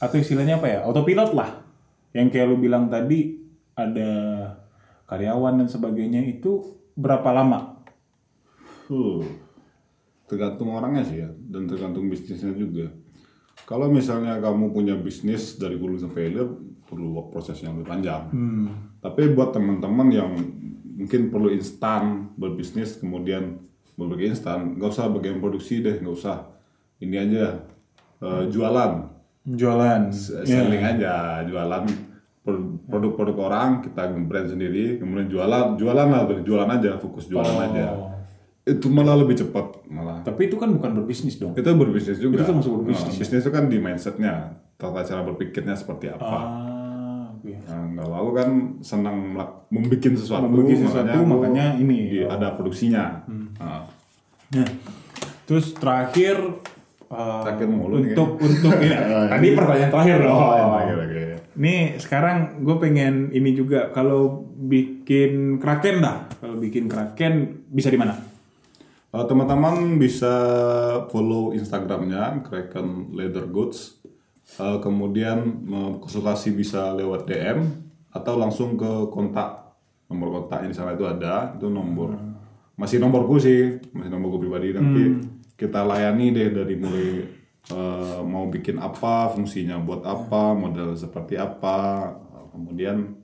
[0.00, 0.78] atau istilahnya apa ya?
[0.82, 1.60] Autopilot lah.
[2.10, 3.43] Yang kayak lu bilang tadi
[3.74, 4.10] ada
[5.10, 7.82] karyawan dan sebagainya itu berapa lama?
[8.88, 9.22] Huh.
[10.24, 12.88] Tergantung orangnya sih ya, dan tergantung bisnisnya juga.
[13.64, 16.48] Kalau misalnya kamu punya bisnis dari hulu sampai hilir,
[16.88, 18.22] perlu proses yang lebih panjang.
[19.00, 20.30] Tapi buat teman-teman yang
[20.96, 23.60] mungkin perlu instan berbisnis, kemudian
[23.96, 26.44] berbagi instan, nggak usah bagian produksi deh, nggak usah.
[27.00, 27.44] Ini aja
[28.20, 28.92] eh, jualan,
[29.44, 30.02] Jualan.
[30.44, 32.13] selling aja, jualan
[32.84, 37.86] produk-produk orang kita brand sendiri, kemudian jualan, jualan lah, jualan aja, fokus jualan aja.
[38.64, 40.20] Itu malah lebih cepat malah.
[40.20, 41.52] Tapi itu kan bukan berbisnis dong.
[41.52, 42.40] Itu berbisnis juga.
[42.40, 44.34] Itu termasuk berbisnis Nah, bisnis itu kan di mindsetnya,
[44.76, 46.24] tata cara berpikirnya seperti apa.
[46.24, 47.52] Ah, oke.
[47.64, 48.48] Nah, kalau aku kan
[48.80, 49.16] senang
[49.68, 51.98] membuat sesuatu, Membuat sesuatu, aku makanya ini.
[52.10, 53.24] di- ada produksinya.
[53.56, 53.88] Nah,
[54.54, 54.68] Nah,
[55.44, 56.36] terus terakhir
[57.08, 58.92] uh, Terakhir mulu nih untuk untuk ini
[59.32, 60.36] tadi pertanyaan terakhir dong.
[60.36, 61.23] oh, oke, oke.
[61.54, 66.26] Nih sekarang gue pengen ini juga kalau bikin kraken dah.
[66.38, 68.18] Kalau bikin kraken bisa di mana?
[69.14, 70.34] Uh, teman-teman bisa
[71.06, 74.02] follow Instagramnya Kraken Leather Goods.
[74.58, 77.64] Uh, kemudian uh, konsultasi bisa lewat DM
[78.10, 79.64] atau langsung ke kontak
[80.10, 82.14] nomor kontaknya di sana itu ada itu nomor
[82.78, 85.02] masih nomorku sih masih nomorku pribadi nanti
[85.58, 87.08] kita layani deh dari mulai
[87.70, 93.16] uh, mau bikin apa fungsinya buat apa model seperti apa uh, kemudian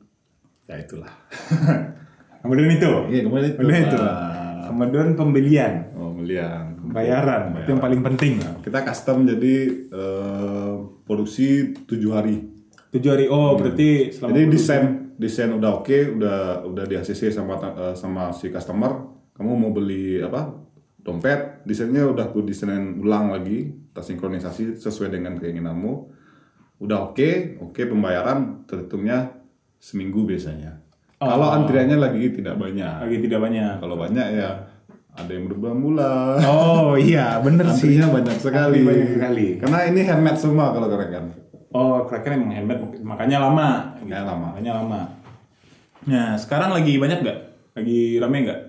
[0.64, 1.12] ya itulah
[2.40, 2.90] Kemudian itu.
[3.12, 3.56] Iya, kemudian itu.
[3.60, 3.98] Kemudian itu.
[4.00, 4.64] Ah.
[4.70, 8.38] Kemudian pembelian, oh melihat bayaran, itu yang paling penting.
[8.62, 9.54] kita custom jadi
[9.90, 10.72] eh,
[11.02, 12.46] produksi tujuh hari
[12.94, 13.24] Tujuh hari.
[13.26, 14.84] Oh, berarti selama jadi desain
[15.18, 20.22] desain udah oke udah udah di ACC sama eh, sama si customer kamu mau beli
[20.22, 20.54] apa
[21.00, 25.92] dompet desainnya udah aku desainin ulang lagi tersinkronisasi sesuai dengan keinginanmu
[26.80, 29.32] udah oke oke pembayaran terhitungnya
[29.80, 30.80] seminggu biasanya
[31.20, 33.74] kalau antriannya lagi tidak banyak lagi tidak banyak.
[33.80, 34.50] kalau banyak ya
[35.10, 37.98] ada yang berbulan-bulan Oh iya, bener sih.
[37.98, 38.78] Antrinya banyak sekali.
[38.78, 39.46] Antri banyak sekali.
[39.58, 41.34] Karena ini handmade semua kalau kan.
[41.74, 43.94] Oh, kraken emang handmade, makanya lama.
[44.06, 44.54] Ya, lama.
[44.54, 45.00] Makanya lama.
[46.06, 47.38] Nah, sekarang lagi banyak nggak?
[47.74, 48.60] Lagi rame nggak?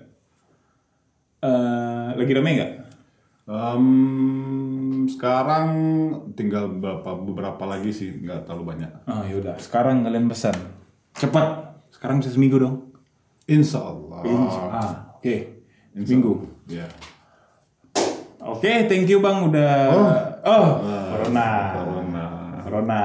[1.42, 2.72] Eh, lagi rame nggak?
[3.50, 3.86] Em,
[5.10, 5.68] sekarang
[6.38, 8.90] tinggal beberapa beberapa lagi sih, nggak terlalu banyak.
[9.10, 10.54] Ah yaudah, sekarang kalian pesan.
[11.18, 11.74] Cepat.
[11.90, 12.94] Sekarang bisa seminggu dong.
[13.50, 14.22] Insya Allah.
[14.70, 15.66] Ah, oke.
[15.98, 16.46] Seminggu.
[16.70, 16.86] Ya.
[18.38, 19.90] Oke, thank you Bang udah
[20.46, 21.46] Oh, Corona.
[21.74, 22.24] Corona.
[22.62, 23.02] Corona.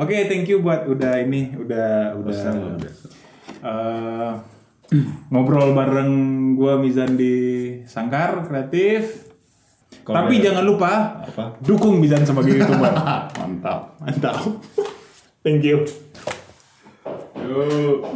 [0.00, 2.56] Oke, thank you buat udah ini, udah udah Pesan
[3.60, 4.32] eh,
[5.28, 6.12] ngobrol bareng
[6.56, 7.34] gua Mizan di
[7.84, 9.28] Sangkar Kreatif.
[10.04, 11.60] Kalau Tapi jangan lupa Apa?
[11.60, 12.92] dukung Mizan sebagai YouTuber.
[13.40, 14.00] Mantap.
[14.00, 14.40] Mantap.
[15.44, 15.84] Thank you.
[17.36, 18.08] Yuk.